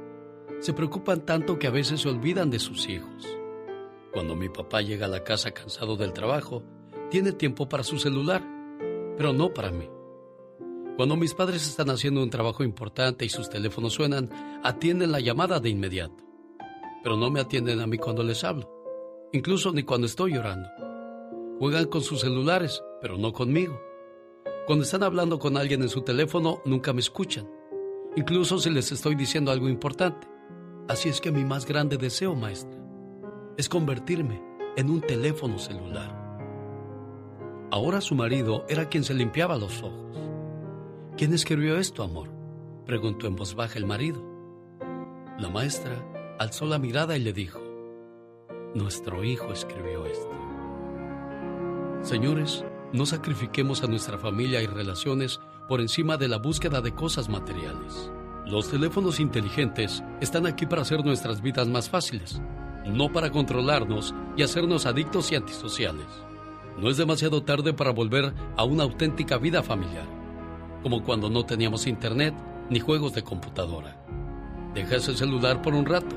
[0.61, 3.27] Se preocupan tanto que a veces se olvidan de sus hijos.
[4.13, 6.63] Cuando mi papá llega a la casa cansado del trabajo,
[7.11, 8.43] tiene tiempo para su celular,
[9.17, 9.89] pero no para mí.
[10.97, 14.31] Cuando mis padres están haciendo un trabajo importante y sus teléfonos suenan,
[14.63, 16.23] atienden la llamada de inmediato.
[17.03, 18.71] Pero no me atienden a mí cuando les hablo,
[19.33, 20.69] incluso ni cuando estoy llorando.
[21.59, 23.81] Juegan con sus celulares, pero no conmigo.
[24.67, 27.49] Cuando están hablando con alguien en su teléfono, nunca me escuchan,
[28.17, 30.29] incluso si les estoy diciendo algo importante.
[30.89, 32.79] Así es que mi más grande deseo, maestra,
[33.57, 34.43] es convertirme
[34.77, 36.21] en un teléfono celular.
[37.71, 40.17] Ahora su marido era quien se limpiaba los ojos.
[41.17, 42.29] ¿Quién escribió esto, amor?
[42.85, 44.23] preguntó en voz baja el marido.
[45.39, 45.93] La maestra
[46.39, 47.61] alzó la mirada y le dijo,
[48.75, 50.31] Nuestro hijo escribió esto.
[52.03, 57.29] Señores, no sacrifiquemos a nuestra familia y relaciones por encima de la búsqueda de cosas
[57.29, 58.11] materiales.
[58.47, 62.41] Los teléfonos inteligentes están aquí para hacer nuestras vidas más fáciles,
[62.85, 66.07] no para controlarnos y hacernos adictos y antisociales.
[66.79, 70.07] No es demasiado tarde para volver a una auténtica vida familiar,
[70.83, 72.35] como cuando no teníamos internet
[72.69, 73.97] ni juegos de computadora.
[74.75, 76.17] Deja ese celular por un rato,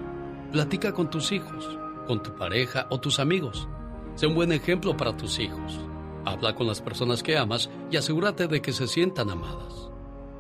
[0.52, 1.78] platica con tus hijos,
[2.08, 3.68] con tu pareja o tus amigos.
[4.16, 5.80] Sé un buen ejemplo para tus hijos.
[6.26, 9.92] Habla con las personas que amas y asegúrate de que se sientan amadas.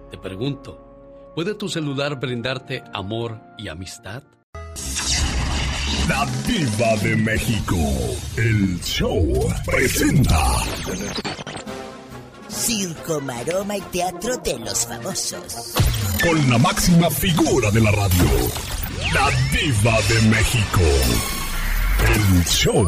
[0.09, 4.23] Te pregunto, ¿puede tu celular brindarte amor y amistad?
[6.09, 7.75] La Diva de México.
[8.37, 9.25] El show
[9.65, 10.39] presenta.
[12.47, 15.73] Circo, maroma y teatro de los famosos.
[16.23, 18.25] Con la máxima figura de la radio.
[19.13, 21.34] La Diva de México.
[22.07, 22.85] El show.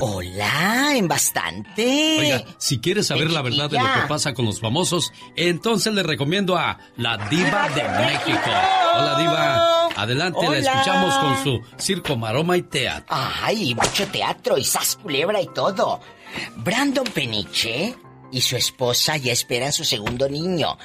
[0.00, 2.18] Hola, en bastante.
[2.20, 6.02] Oiga, si quieres saber la verdad de lo que pasa con los famosos, entonces le
[6.02, 8.50] recomiendo a La Diva de México.
[8.94, 9.88] Hola, Diva.
[9.96, 13.06] Adelante, la escuchamos con su circo, maroma y teatro.
[13.08, 16.00] Ay, mucho teatro y sas culebra y todo.
[16.56, 17.94] Brandon Peniche
[18.34, 20.76] y su esposa ya esperan su segundo niño.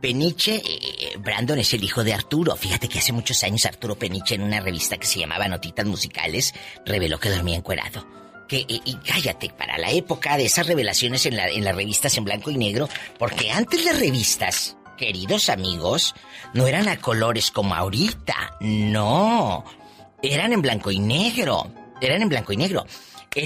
[0.00, 2.56] Peniche, eh, Brandon es el hijo de Arturo.
[2.56, 6.54] Fíjate que hace muchos años Arturo Peniche en una revista que se llamaba Notitas Musicales
[6.86, 8.06] reveló que dormía encuerado.
[8.48, 12.16] Que, y, y cállate, para la época de esas revelaciones en, la- en las revistas
[12.16, 12.88] en blanco y negro,
[13.18, 16.14] porque antes las revistas, queridos amigos,
[16.52, 19.64] no eran a colores como ahorita, no,
[20.22, 22.84] eran en blanco y negro, eran en blanco y negro.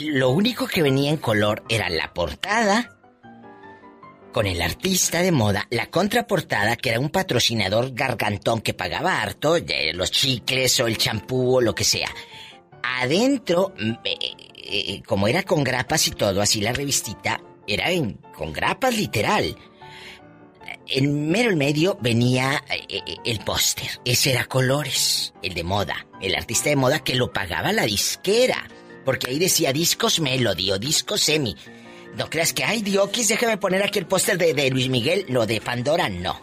[0.01, 2.94] Lo único que venía en color era la portada,
[4.35, 9.55] con el artista de moda, la contraportada, que era un patrocinador gargantón que pagaba harto,
[9.61, 12.09] de los chicles o el champú o lo que sea.
[12.83, 14.19] Adentro, mm, eh,
[14.57, 19.57] eh, como era con grapas y todo, así la revistita, era en- con grapas literal.
[20.89, 23.89] En mero el medio venía eh, el póster.
[24.05, 26.07] Ese era colores, el de moda.
[26.21, 28.69] El artista de moda que lo pagaba la disquera.
[29.05, 31.55] Porque ahí decía discos Melody o discos Semi.
[32.17, 35.27] No creas que, ay, Diokis, déjame poner aquí el póster de, Luis Miguel.
[35.29, 36.41] Lo de Pandora, no.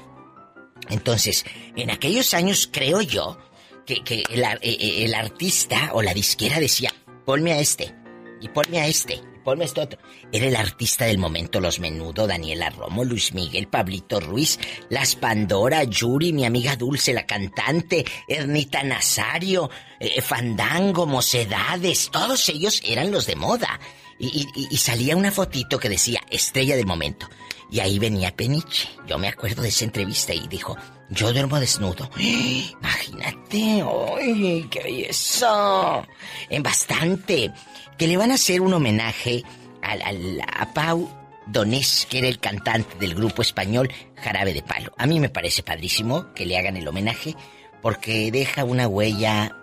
[0.90, 1.46] Entonces,
[1.76, 3.38] en aquellos años creo yo
[3.86, 6.94] que, eh, eh, el artista o la disquera decía,
[7.26, 7.94] ponme a este,
[8.42, 10.00] y ponme a este, y ponme a este otro.
[10.34, 14.60] Era el artista del momento, Los Menudo, Daniela Romo, Luis Miguel, Pablito Ruiz,
[14.90, 19.70] Las Pandora, Yuri, mi amiga Dulce, la cantante, Ernita Nazario,
[20.00, 23.80] eh, Fandango, Mocedades, todos ellos eran los de moda.
[24.22, 27.28] Y, y- y- salía una fotito que decía estrella del momento.
[27.72, 28.88] Y ahí venía Peniche.
[29.08, 30.78] Yo me acuerdo de esa entrevista y dijo,
[31.10, 32.10] yo duermo desnudo.
[32.18, 33.84] Imagínate,
[34.22, 36.06] ¡ay, qué belleza!
[36.50, 37.52] En bastante.
[37.98, 39.44] Que le van a hacer un homenaje
[39.82, 41.10] al, al- a Pau
[41.48, 44.92] Donés, que era el cantante del grupo español Jarabe de Palo.
[44.98, 47.36] A mí me parece padrísimo que le hagan el homenaje
[47.82, 49.56] porque deja una huella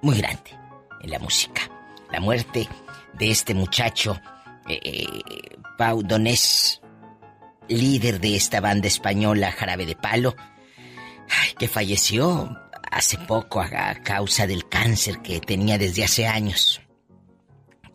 [0.00, 0.50] muy grande
[1.02, 1.70] en la música.
[2.14, 2.68] La muerte
[3.14, 4.20] de este muchacho,
[4.68, 5.08] eh, eh,
[5.76, 6.80] Pau Donés,
[7.66, 10.36] líder de esta banda española Jarabe de Palo,
[11.58, 12.56] que falleció
[12.88, 16.80] hace poco a, causa del cáncer que tenía desde hace años.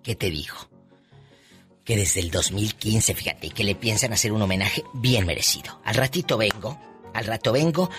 [0.04, 0.70] ¿Qué te dijo?
[1.86, 5.80] Que desde el 2015, fíjate, que le piensan hacer un homenaje bien merecido.
[5.86, 6.78] Al ratito vengo,
[7.14, 7.90] al rato vengo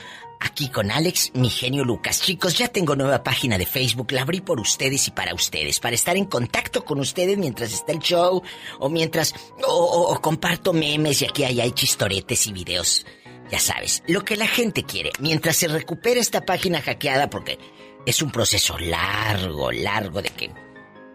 [0.41, 2.21] aquí con Alex, mi genio Lucas.
[2.21, 5.95] Chicos, ya tengo nueva página de Facebook, la abrí por ustedes y para ustedes, para
[5.95, 8.43] estar en contacto con ustedes mientras está el show
[8.79, 9.35] o mientras
[9.67, 13.07] o, o- o comparto memes y aquí hay, hay chistoretes y videos.
[13.51, 17.59] Ya sabes, lo que la gente quiere, mientras se recupera esta página hackeada, porque
[18.07, 20.51] es un proceso largo, largo de que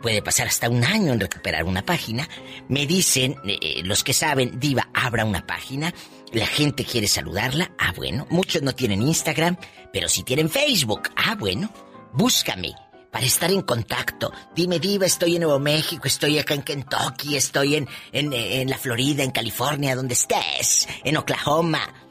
[0.02, 2.28] puede pasar hasta un año en recuperar una página.
[2.70, 5.94] Me dicen, eh, los que saben, Diva, abra una página.
[6.32, 7.72] La gente quiere saludarla.
[7.78, 8.28] Ah, bueno.
[8.30, 9.58] Muchos no tienen Instagram,
[9.92, 11.10] pero sí tienen Facebook.
[11.16, 11.72] Ah, bueno.
[12.14, 12.74] Búscame
[13.12, 14.34] para estar en contacto.
[14.54, 18.78] Dime, Diva, estoy en Nuevo México, estoy acá en Kentucky, estoy en, en, en la
[18.78, 22.05] Florida, en California, donde estés, en Oklahoma.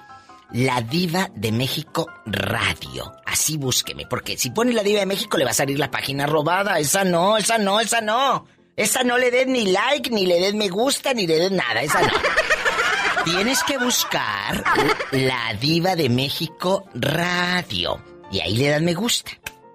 [0.54, 3.12] La Diva de México Radio.
[3.26, 6.26] Así búsqueme, porque si pone la Diva de México le va a salir la página
[6.26, 6.78] robada.
[6.78, 8.46] Esa no, esa no, esa no.
[8.76, 11.82] Esa no le des ni like, ni le des me gusta, ni le des nada.
[11.82, 12.12] Esa no.
[13.24, 14.62] Tienes que buscar
[15.10, 18.00] La Diva de México Radio.
[18.30, 19.32] Y ahí le das me gusta.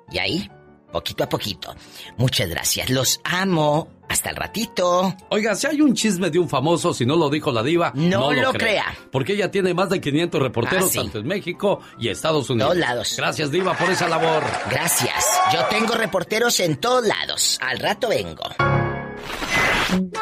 [0.10, 0.52] Y ahí,
[0.92, 1.76] poquito a poquito.
[2.18, 2.90] Muchas gracias.
[2.90, 3.88] Los amo.
[4.10, 5.16] Hasta el ratito.
[5.30, 8.32] Oiga, si hay un chisme de un famoso, si no lo dijo la diva, No
[8.32, 8.86] no, lo crea.
[9.12, 10.98] Porque ella tiene más de 500 reporteros Ah, sí.
[10.98, 12.70] tanto en México y Estados Unidos.
[12.72, 13.14] Todos lados.
[13.16, 14.44] Gracias, diva, por esa labor.
[14.72, 15.24] Gracias.
[15.54, 17.60] Yo tengo reporteros en todos lados.
[17.62, 18.42] Al rato vengo.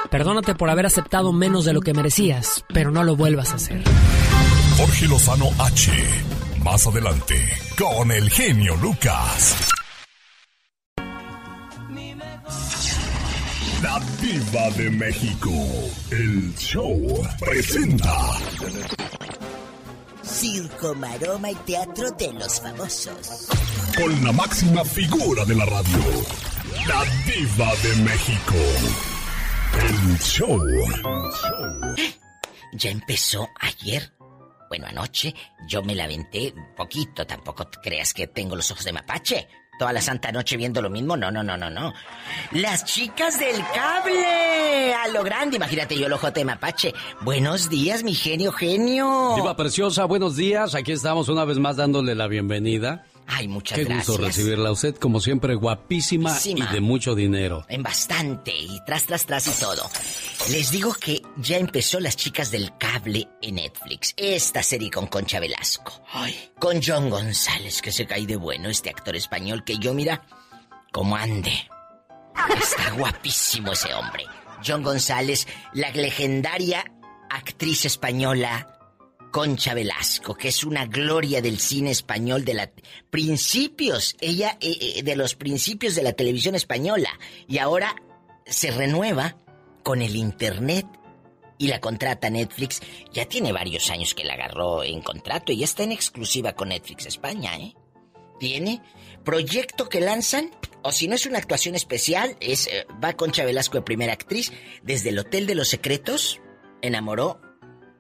[0.10, 3.82] Perdónate por haber aceptado menos de lo que merecías, pero no lo vuelvas a hacer.
[4.78, 5.92] Jorge Lozano H.
[6.62, 7.36] Más adelante,
[7.78, 9.56] con el genio Lucas.
[14.28, 15.50] La Diva de México.
[16.12, 18.14] El show presenta.
[20.22, 23.48] Circo, maroma y teatro de los famosos.
[23.96, 26.00] Con la máxima figura de la radio.
[26.88, 28.56] La Diva de México.
[29.80, 30.60] El show.
[32.74, 34.12] Ya empezó ayer.
[34.68, 35.34] Bueno, anoche
[35.70, 37.26] yo me la aventé un poquito.
[37.26, 39.48] Tampoco creas que tengo los ojos de mapache.
[39.78, 41.16] Toda la santa noche viendo lo mismo.
[41.16, 41.94] No, no, no, no, no.
[42.52, 44.94] Las chicas del cable.
[44.94, 45.58] A lo grande.
[45.58, 46.94] Imagínate yo el ojo de mapache.
[47.22, 49.34] Buenos días, mi genio, genio.
[49.36, 50.74] Diva preciosa, buenos días.
[50.74, 53.06] Aquí estamos una vez más dándole la bienvenida.
[53.30, 54.08] Ay, muchas Qué gracias.
[54.08, 56.70] gusto recibirla a usted, como siempre, guapísima Guapísima.
[56.70, 57.66] y de mucho dinero.
[57.68, 59.90] En bastante, y tras, tras, tras y todo.
[60.50, 64.14] Les digo que ya empezó Las Chicas del Cable en Netflix.
[64.16, 66.02] Esta serie con Concha Velasco.
[66.14, 70.26] Ay, con John González, que se cae de bueno, este actor español que yo, mira,
[70.94, 71.54] como ande.
[72.62, 74.24] Está guapísimo ese hombre.
[74.66, 76.84] John González, la legendaria
[77.30, 78.77] actriz española
[79.38, 82.72] Concha Velasco, que es una gloria del cine español de la
[83.12, 87.12] principios, ella eh, eh, de los principios de la televisión española
[87.48, 87.96] y ahora
[88.48, 89.38] se renueva
[89.84, 90.88] con el internet
[91.60, 92.82] y la contrata Netflix.
[93.14, 96.70] Ya tiene varios años que la agarró en contrato y ya está en exclusiva con
[96.70, 97.76] Netflix España, ¿eh?
[98.40, 98.82] Tiene
[99.24, 100.50] proyecto que lanzan,
[100.82, 104.52] o si no es una actuación especial, es eh, va Concha Velasco de primera actriz,
[104.82, 106.42] desde el Hotel de los Secretos,
[106.82, 107.40] enamoró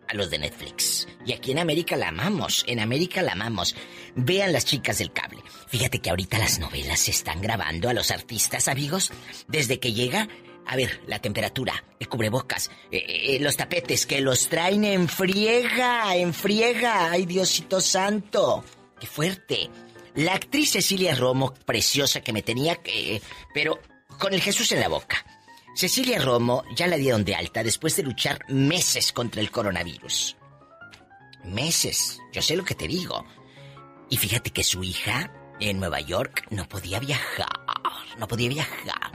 [0.08, 1.08] a los de Netflix.
[1.26, 3.76] Y aquí en América la amamos, en América la amamos.
[4.16, 5.44] Vean las chicas del cable.
[5.68, 9.12] Fíjate que ahorita las novelas se están grabando a los artistas, amigos,
[9.48, 10.28] desde que llega...
[10.70, 16.14] A ver, la temperatura, el cubrebocas, eh, eh, los tapetes, que los traen en friega,
[16.14, 17.10] en friega.
[17.10, 18.66] ¡Ay, Diosito Santo!
[19.00, 19.70] ¡Qué fuerte!
[20.16, 23.22] La actriz Cecilia Romo, preciosa que me tenía que...
[23.54, 23.80] Pero
[24.20, 25.24] con el Jesús en la boca.
[25.78, 30.36] Cecilia Romo ya la dieron de alta después de luchar meses contra el coronavirus.
[31.44, 33.24] Meses, yo sé lo que te digo.
[34.10, 37.46] Y fíjate que su hija en Nueva York no podía viajar,
[38.18, 39.12] no podía viajar.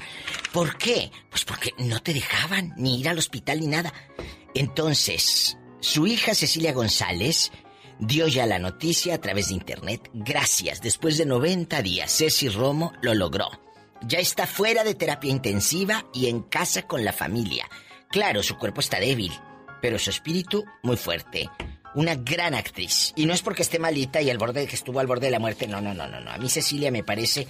[0.53, 1.11] ¿Por qué?
[1.31, 3.93] Pues porque no te dejaban ni ir al hospital ni nada.
[4.55, 7.51] Entonces, su hija Cecilia González
[7.99, 10.09] dio ya la noticia a través de internet.
[10.15, 13.51] Gracias, después de 90 días, Ceci Romo lo logró.
[14.05, 17.69] Ya está fuera de terapia intensiva y en casa con la familia.
[18.11, 19.33] Claro, su cuerpo está débil,
[19.81, 21.49] pero su espíritu muy fuerte.
[21.95, 23.13] Una gran actriz.
[23.17, 25.39] Y no es porque esté malita y al borde que estuvo al borde de la
[25.39, 25.69] muerte.
[25.69, 26.31] No, no, no, no, no.
[26.31, 27.47] A mí Cecilia me parece.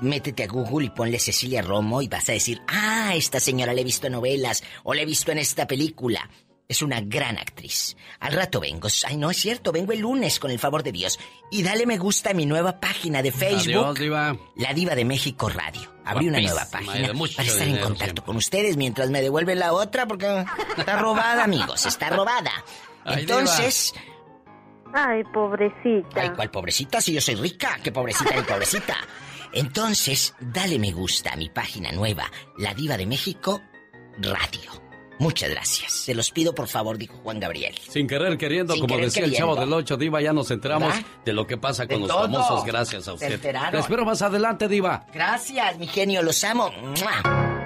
[0.00, 3.80] Métete a Google y ponle Cecilia Romo y vas a decir, ah, esta señora la
[3.80, 6.28] he visto en novelas o la he visto en esta película.
[6.66, 7.94] Es una gran actriz.
[8.20, 8.88] Al rato vengo.
[9.06, 11.18] Ay, no es cierto, vengo el lunes con el favor de Dios.
[11.50, 13.84] Y dale me gusta a mi nueva página de Facebook.
[13.84, 14.36] Adiós, Diva.
[14.56, 15.92] La Diva de México Radio.
[16.06, 18.24] Abrí una nueva página para estar en contacto siempre.
[18.24, 20.44] con ustedes mientras me devuelven la otra porque
[20.76, 22.50] está robada, amigos, está robada.
[23.04, 23.92] Ay, Entonces,
[24.94, 26.22] Ay, pobrecita.
[26.22, 27.00] ay, ¿cuál pobrecita?
[27.00, 28.96] Si yo soy rica, qué pobrecita ni pobrecita.
[29.52, 33.60] Entonces, dale me gusta a mi página nueva, La Diva de México
[34.18, 34.83] Radio.
[35.18, 35.92] Muchas gracias.
[35.92, 37.74] Se los pido por favor, dijo Juan Gabriel.
[37.88, 39.54] Sin querer queriendo, Sin como querer decía el queriendo.
[39.54, 41.06] chavo del 8, Diva, ya nos enteramos ¿Verdad?
[41.24, 42.22] de lo que pasa con De los todo.
[42.22, 43.40] famosos gracias a usted.
[43.52, 45.06] La espero más adelante, Diva.
[45.12, 46.70] Gracias, mi genio, los amo.
[46.70, 47.43] ¡Mua!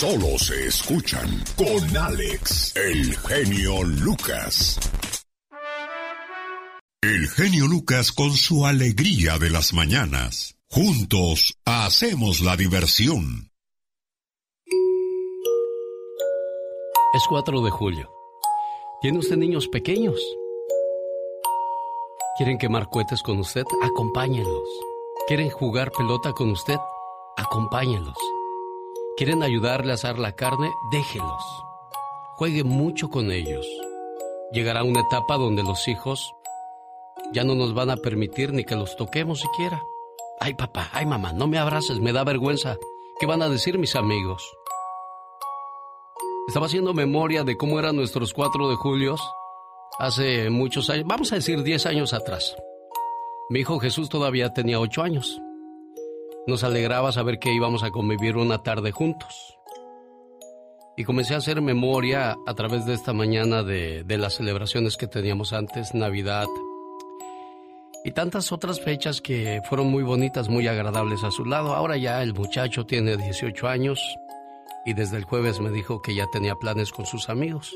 [0.00, 4.80] Solo se escuchan con Alex, el genio Lucas.
[7.02, 10.56] El genio Lucas con su alegría de las mañanas.
[10.70, 13.50] Juntos hacemos la diversión.
[17.12, 18.10] Es 4 de julio.
[19.02, 20.18] ¿Tiene usted niños pequeños?
[22.38, 23.64] ¿Quieren quemar cohetes con usted?
[23.82, 24.68] Acompáñenlos.
[25.28, 26.78] ¿Quieren jugar pelota con usted?
[27.36, 28.16] Acompáñenlos.
[29.20, 30.72] ¿Quieren ayudarle a asar la carne?
[30.90, 31.44] Déjelos.
[32.36, 33.66] Juegue mucho con ellos.
[34.50, 36.34] Llegará una etapa donde los hijos
[37.30, 39.82] ya no nos van a permitir ni que los toquemos siquiera.
[40.40, 42.78] Ay papá, ay mamá, no me abraces, me da vergüenza.
[43.18, 44.42] ¿Qué van a decir mis amigos?
[46.48, 49.16] Estaba haciendo memoria de cómo eran nuestros 4 de julio
[49.98, 52.56] hace muchos años, vamos a decir 10 años atrás.
[53.50, 55.42] Mi hijo Jesús todavía tenía 8 años.
[56.46, 59.58] Nos alegraba saber que íbamos a convivir una tarde juntos.
[60.96, 65.52] Y comencé a hacer memoria a través de esta mañana de, las celebraciones que teníamos
[65.52, 66.46] antes, Navidad,
[68.04, 71.74] y tantas otras fechas que fueron muy bonitas, muy agradables a su lado.
[71.74, 74.00] Ahora ya el muchacho tiene 18 años
[74.86, 77.74] y desde el jueves me dijo que ya tenía planes con sus amigos.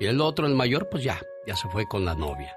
[0.00, 2.56] Y el otro, el mayor, pues ya, ya se fue con la novia.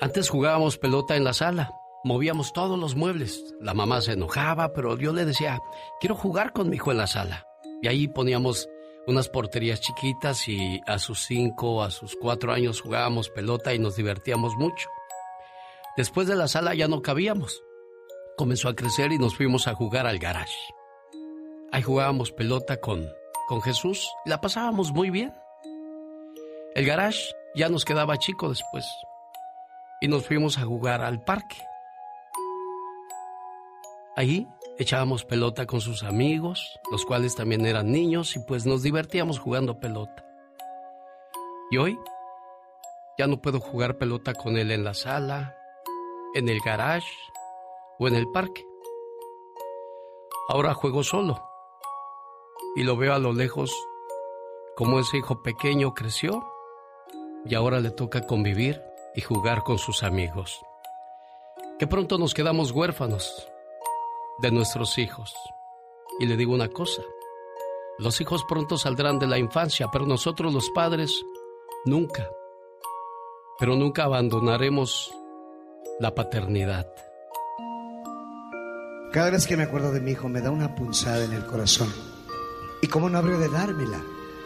[0.00, 1.70] Antes jugábamos pelota en la sala,
[2.04, 3.54] movíamos todos los muebles.
[3.60, 5.60] La mamá se enojaba, pero yo le decía,
[6.00, 7.46] quiero jugar con mi hijo en la sala.
[7.82, 8.68] Y ahí poníamos
[9.06, 13.96] unas porterías chiquitas y a sus cinco, a sus cuatro años jugábamos pelota y nos
[13.96, 14.88] divertíamos mucho.
[15.96, 17.62] Después de la sala ya no cabíamos.
[18.36, 20.56] Comenzó a crecer y nos fuimos a jugar al garage.
[21.72, 23.06] Ahí jugábamos pelota con,
[23.48, 25.32] con Jesús y la pasábamos muy bien.
[26.74, 28.86] El garage ya nos quedaba chico después
[30.00, 31.56] y nos fuimos a jugar al parque.
[34.16, 39.38] Ahí echábamos pelota con sus amigos, los cuales también eran niños, y pues nos divertíamos
[39.38, 40.26] jugando pelota.
[41.70, 41.98] Y hoy
[43.16, 45.56] ya no puedo jugar pelota con él en la sala,
[46.34, 47.06] en el garage
[47.98, 48.66] o en el parque.
[50.48, 51.40] Ahora juego solo
[52.74, 53.72] y lo veo a lo lejos
[54.76, 56.50] como ese hijo pequeño creció
[57.44, 58.82] y ahora le toca convivir
[59.14, 60.60] y jugar con sus amigos.
[61.78, 63.49] Que pronto nos quedamos huérfanos
[64.40, 65.34] de nuestros hijos.
[66.18, 67.02] Y le digo una cosa,
[67.98, 71.22] los hijos pronto saldrán de la infancia, pero nosotros los padres
[71.84, 72.28] nunca,
[73.58, 75.12] pero nunca abandonaremos
[75.98, 76.86] la paternidad.
[79.12, 81.92] Cada vez que me acuerdo de mi hijo me da una punzada en el corazón.
[82.80, 84.00] ¿Y cómo no habría de dármela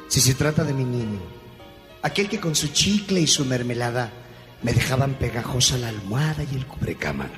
[0.09, 1.21] si se trata de mi niño?
[2.03, 4.11] Aquel que con su chicle y su mermelada
[4.63, 7.29] me dejaban pegajosa la almohada y el cubrecama.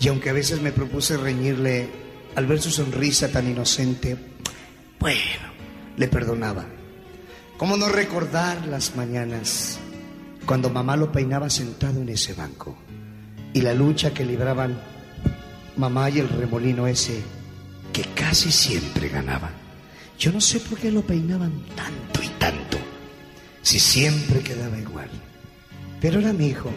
[0.00, 1.88] Y aunque a veces me propuse reñirle
[2.34, 4.16] al ver su sonrisa tan inocente,
[4.98, 5.20] bueno,
[5.96, 6.66] le perdonaba.
[7.56, 9.78] ¿Cómo no recordar las mañanas
[10.44, 12.76] cuando mamá lo peinaba sentado en ese banco?
[13.52, 14.80] Y la lucha que libraban
[15.76, 17.22] mamá y el remolino ese
[17.92, 19.50] que casi siempre ganaba.
[20.18, 22.78] Yo no sé por qué lo peinaban tanto y tanto,
[23.62, 25.10] si siempre quedaba igual.
[26.00, 26.70] Pero era mi hijo.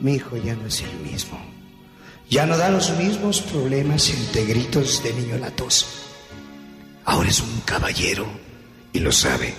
[0.00, 1.51] Mi hijo ya no es el mismo.
[2.32, 5.84] Ya no da los mismos problemas entre gritos de niño latoso.
[7.04, 8.26] Ahora es un caballero
[8.90, 9.54] y lo sabe.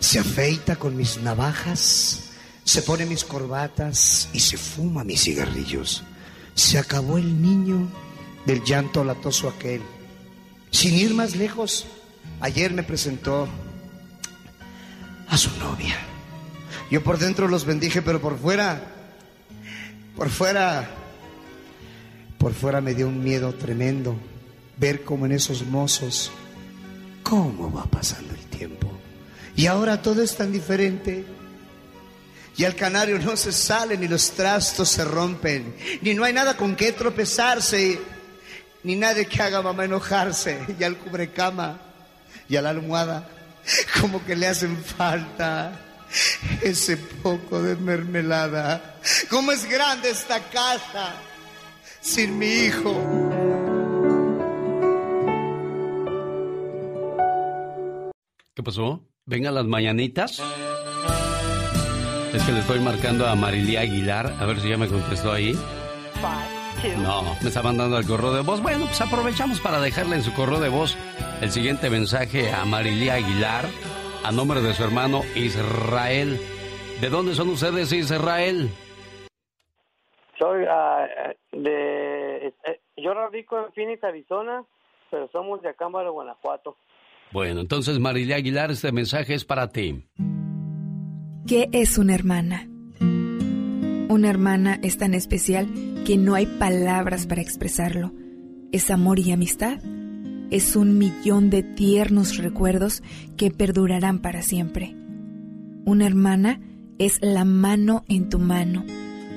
[0.00, 2.32] Se afeita con mis navajas,
[2.64, 6.02] se pone mis corbatas y se fuma mis cigarrillos.
[6.56, 7.88] Se acabó el niño
[8.44, 9.80] del llanto latoso aquel.
[10.72, 11.86] Sin ir más lejos,
[12.40, 13.46] ayer me presentó
[15.28, 15.96] a su novia.
[16.90, 18.82] Yo por dentro los bendije, pero por fuera,
[20.16, 20.96] por fuera,
[22.40, 24.16] por fuera me dio un miedo tremendo
[24.78, 26.32] ver cómo en esos mozos,
[27.22, 28.90] cómo va pasando el tiempo.
[29.54, 31.26] Y ahora todo es tan diferente.
[32.56, 36.56] Y al canario no se sale, ni los trastos se rompen, ni no hay nada
[36.56, 38.00] con qué tropezarse,
[38.84, 40.60] ni nadie que haga mamá enojarse.
[40.80, 41.78] Y al cubrecama
[42.48, 43.28] y a la almohada,
[44.00, 45.78] como que le hacen falta
[46.62, 48.98] ese poco de mermelada.
[49.28, 51.26] ¿Cómo es grande esta casa
[52.00, 52.94] sin mi hijo?
[58.54, 59.04] ¿Qué pasó?
[59.26, 60.42] ¿Vengan las mañanitas?
[62.34, 65.56] Es que le estoy marcando a Marilia Aguilar, a ver si ya me contestó ahí.
[67.02, 68.62] No, me está mandando al correo de voz.
[68.62, 70.96] Bueno, pues aprovechamos para dejarle en su correo de voz
[71.40, 73.68] el siguiente mensaje a Marilia Aguilar,
[74.24, 76.40] a nombre de su hermano Israel.
[77.00, 78.70] ¿De dónde son ustedes, Israel?
[80.40, 81.06] Soy ah,
[81.52, 82.46] de.
[82.46, 84.64] eh, yo radico en Phoenix, Arizona,
[85.10, 86.76] pero somos de Acámbaro, Guanajuato.
[87.30, 90.06] Bueno, entonces Marilia Aguilar, este mensaje es para ti.
[91.46, 92.66] ¿Qué es una hermana?
[94.08, 95.68] Una hermana es tan especial
[96.06, 98.10] que no hay palabras para expresarlo.
[98.72, 99.78] Es amor y amistad.
[100.50, 103.02] Es un millón de tiernos recuerdos
[103.36, 104.96] que perdurarán para siempre.
[105.84, 106.60] Una hermana
[106.98, 108.84] es la mano en tu mano,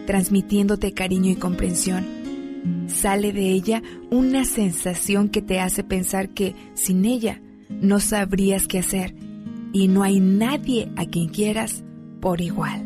[0.06, 2.06] transmitiéndote cariño y comprensión.
[2.88, 8.80] Sale de ella una sensación que te hace pensar que sin ella no sabrías qué
[8.80, 9.16] hacer
[9.74, 11.84] y no hay nadie a quien quieras
[12.22, 12.86] por igual.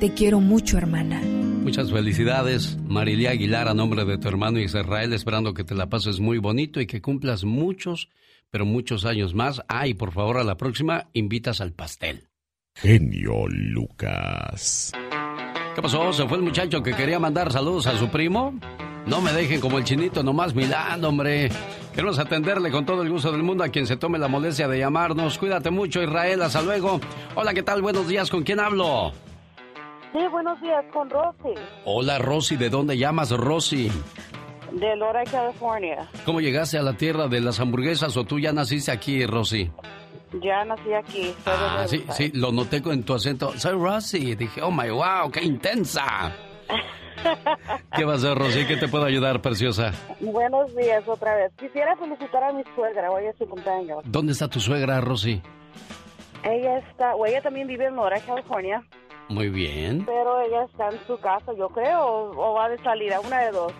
[0.00, 1.20] Te quiero mucho, hermana.
[1.20, 6.20] Muchas felicidades, Marilia Aguilar, a nombre de tu hermano Israel, esperando que te la pases
[6.20, 8.10] muy bonito y que cumplas muchos,
[8.50, 9.62] pero muchos años más.
[9.68, 12.28] Ah, y por favor, a la próxima, invitas al pastel.
[12.74, 14.92] Genio Lucas.
[15.74, 16.12] ¿Qué pasó?
[16.12, 18.54] ¿Se fue el muchacho que quería mandar saludos a su primo?
[19.06, 21.50] No me dejen como el chinito nomás mirando, hombre.
[21.92, 24.78] Queremos atenderle con todo el gusto del mundo a quien se tome la molestia de
[24.78, 25.36] llamarnos.
[25.38, 26.42] Cuídate mucho, Israel.
[26.42, 27.00] Hasta luego.
[27.34, 27.82] Hola, ¿qué tal?
[27.82, 28.30] Buenos días.
[28.30, 29.12] ¿Con quién hablo?
[30.12, 32.56] Sí, buenos días, con Rosy, Hola, Rosy.
[32.56, 33.90] ¿De dónde llamas, Rosy?
[34.72, 36.08] de Lora, California.
[36.24, 39.70] ¿Cómo llegaste a la tierra de las hamburguesas o tú ya naciste aquí, Rosy?
[40.42, 41.34] Ya nací aquí.
[41.46, 43.52] Ah, sí, sí, lo noté con tu acento.
[43.58, 44.34] Soy Rosy.
[44.34, 46.32] Dije, oh my wow, qué intensa.
[47.96, 48.66] ¿Qué va a ser, Rosy?
[48.66, 49.92] ¿Qué te puedo ayudar, preciosa?
[50.20, 51.52] Buenos días otra vez.
[51.58, 54.02] Quisiera felicitar a mi suegra, hoy es su cumpleaños.
[54.04, 55.40] ¿Dónde está tu suegra, Rosy?
[56.42, 58.82] Ella está, o ella también vive en Lora, California,
[59.28, 60.04] Muy bien.
[60.04, 63.50] pero ella está en su casa, yo creo, o, o va de salida, una de
[63.52, 63.72] dos.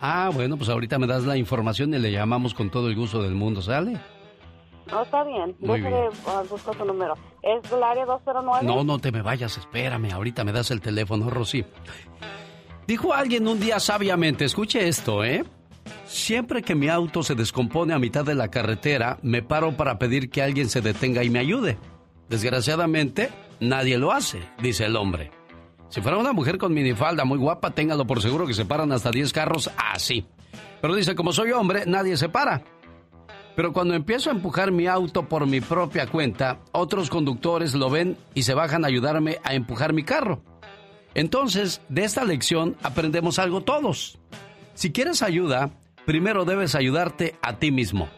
[0.00, 3.20] Ah, bueno, pues ahorita me das la información y le llamamos con todo el gusto
[3.22, 3.98] del mundo, ¿sale?
[4.90, 5.56] No, está bien.
[5.60, 7.14] Muy Déjale, ah, busco su número.
[7.42, 8.66] ¿Es el área 209?
[8.66, 11.64] No, no te me vayas, espérame, ahorita me das el teléfono, Rosy.
[12.86, 15.44] Dijo alguien un día sabiamente, escuche esto, ¿eh?
[16.04, 20.30] Siempre que mi auto se descompone a mitad de la carretera, me paro para pedir
[20.30, 21.78] que alguien se detenga y me ayude.
[22.28, 23.30] Desgraciadamente,
[23.60, 25.30] nadie lo hace, dice el hombre.
[25.88, 29.10] Si fuera una mujer con minifalda muy guapa, téngalo por seguro que se paran hasta
[29.10, 30.26] 10 carros así.
[30.80, 32.62] Pero dice, como soy hombre, nadie se para.
[33.56, 38.16] Pero cuando empiezo a empujar mi auto por mi propia cuenta, otros conductores lo ven
[38.34, 40.42] y se bajan a ayudarme a empujar mi carro.
[41.14, 44.18] Entonces, de esta lección aprendemos algo todos.
[44.74, 45.70] Si quieres ayuda,
[46.04, 48.08] primero debes ayudarte a ti mismo.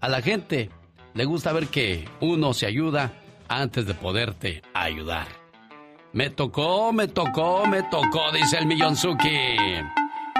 [0.00, 0.70] A la gente
[1.14, 3.12] le gusta ver que uno se ayuda
[3.48, 5.26] antes de poderte ayudar.
[6.12, 9.56] Me tocó, me tocó, me tocó, dice el Millonzuki.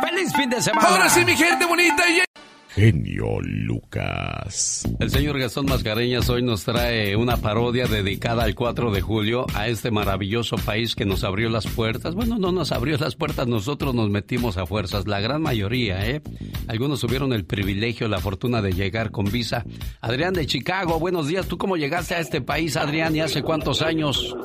[0.01, 0.89] ¡Feliz fin de semana!
[0.89, 2.05] Ahora sí, mi gente bonita.
[2.77, 4.87] Genio Lucas.
[5.01, 9.67] El señor Gastón Mascareñas hoy nos trae una parodia dedicada al 4 de julio a
[9.69, 12.15] este maravilloso país que nos abrió las puertas.
[12.15, 16.21] Bueno, no nos abrió las puertas, nosotros nos metimos a fuerzas, la gran mayoría, ¿eh?
[16.69, 19.65] Algunos tuvieron el privilegio, la fortuna de llegar con visa.
[20.03, 21.49] Adrián de Chicago, buenos días.
[21.49, 24.37] ¿Tú cómo llegaste a este país, Adrián, y hace cuántos años?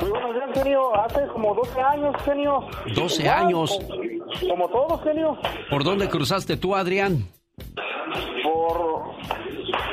[0.00, 0.96] Muy buenos días, genio.
[1.04, 2.66] Hace como 12 años, genio.
[2.96, 3.78] 12 Igual, años.
[4.40, 5.38] Como, como todos, genio.
[5.70, 7.28] ¿Por dónde cruzaste tú, Adrián?
[8.42, 9.02] Por,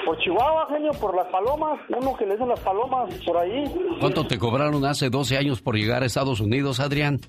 [0.06, 1.80] por Chihuahua, genio, por las palomas.
[1.90, 3.64] Uno que le dicen las palomas por ahí.
[4.00, 7.20] ¿Cuánto te cobraron hace 12 años por llegar a Estados Unidos, Adrián?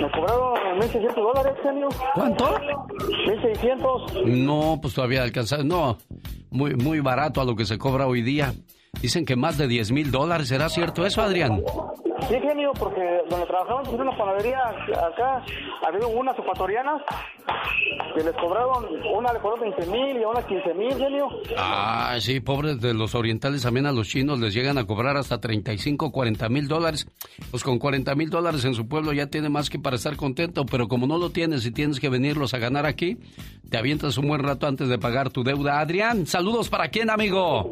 [0.00, 1.88] Me cobraron 1.600 dólares, genio.
[2.14, 2.54] ¿Cuánto?
[3.26, 4.24] 1.600.
[4.24, 5.64] No, pues todavía alcanzar.
[5.64, 5.98] No,
[6.50, 8.52] muy, muy barato a lo que se cobra hoy día.
[9.00, 10.48] Dicen que más de 10 mil dólares.
[10.48, 11.62] ¿Será cierto eso, Adrián?
[12.28, 15.42] Sí, genio, porque donde trabajamos en una panadería acá,
[15.86, 17.02] había unas ecuatorianas
[18.14, 21.28] que les cobraron, una le cobró 20 mil y a una 15 mil, genio.
[21.56, 25.40] Ah, sí, pobres de los orientales, también a los chinos les llegan a cobrar hasta
[25.40, 27.06] 35, 40 mil dólares.
[27.50, 30.64] Pues con 40 mil dólares en su pueblo ya tiene más que para estar contento,
[30.66, 33.16] pero como no lo tienes y tienes que venirlos a ganar aquí,
[33.70, 35.80] te avientas un buen rato antes de pagar tu deuda.
[35.80, 37.70] Adrián, saludos para quién, amigo.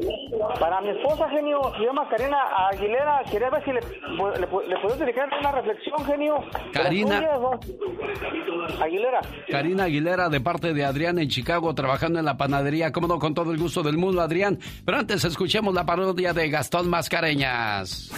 [0.61, 2.39] Para mi esposa, genio, se llama Karina
[2.71, 3.23] Aguilera.
[3.31, 6.37] Quería ver si le, le, le puedes dedicar una reflexión, genio.
[8.81, 9.21] Aguilera.
[9.49, 12.93] Karina Aguilera, de parte de Adrián en Chicago, trabajando en la panadería.
[12.93, 14.59] Cómo no, con todo el gusto del mundo, Adrián.
[14.85, 18.11] Pero antes escuchemos la parodia de Gastón Mascareñas.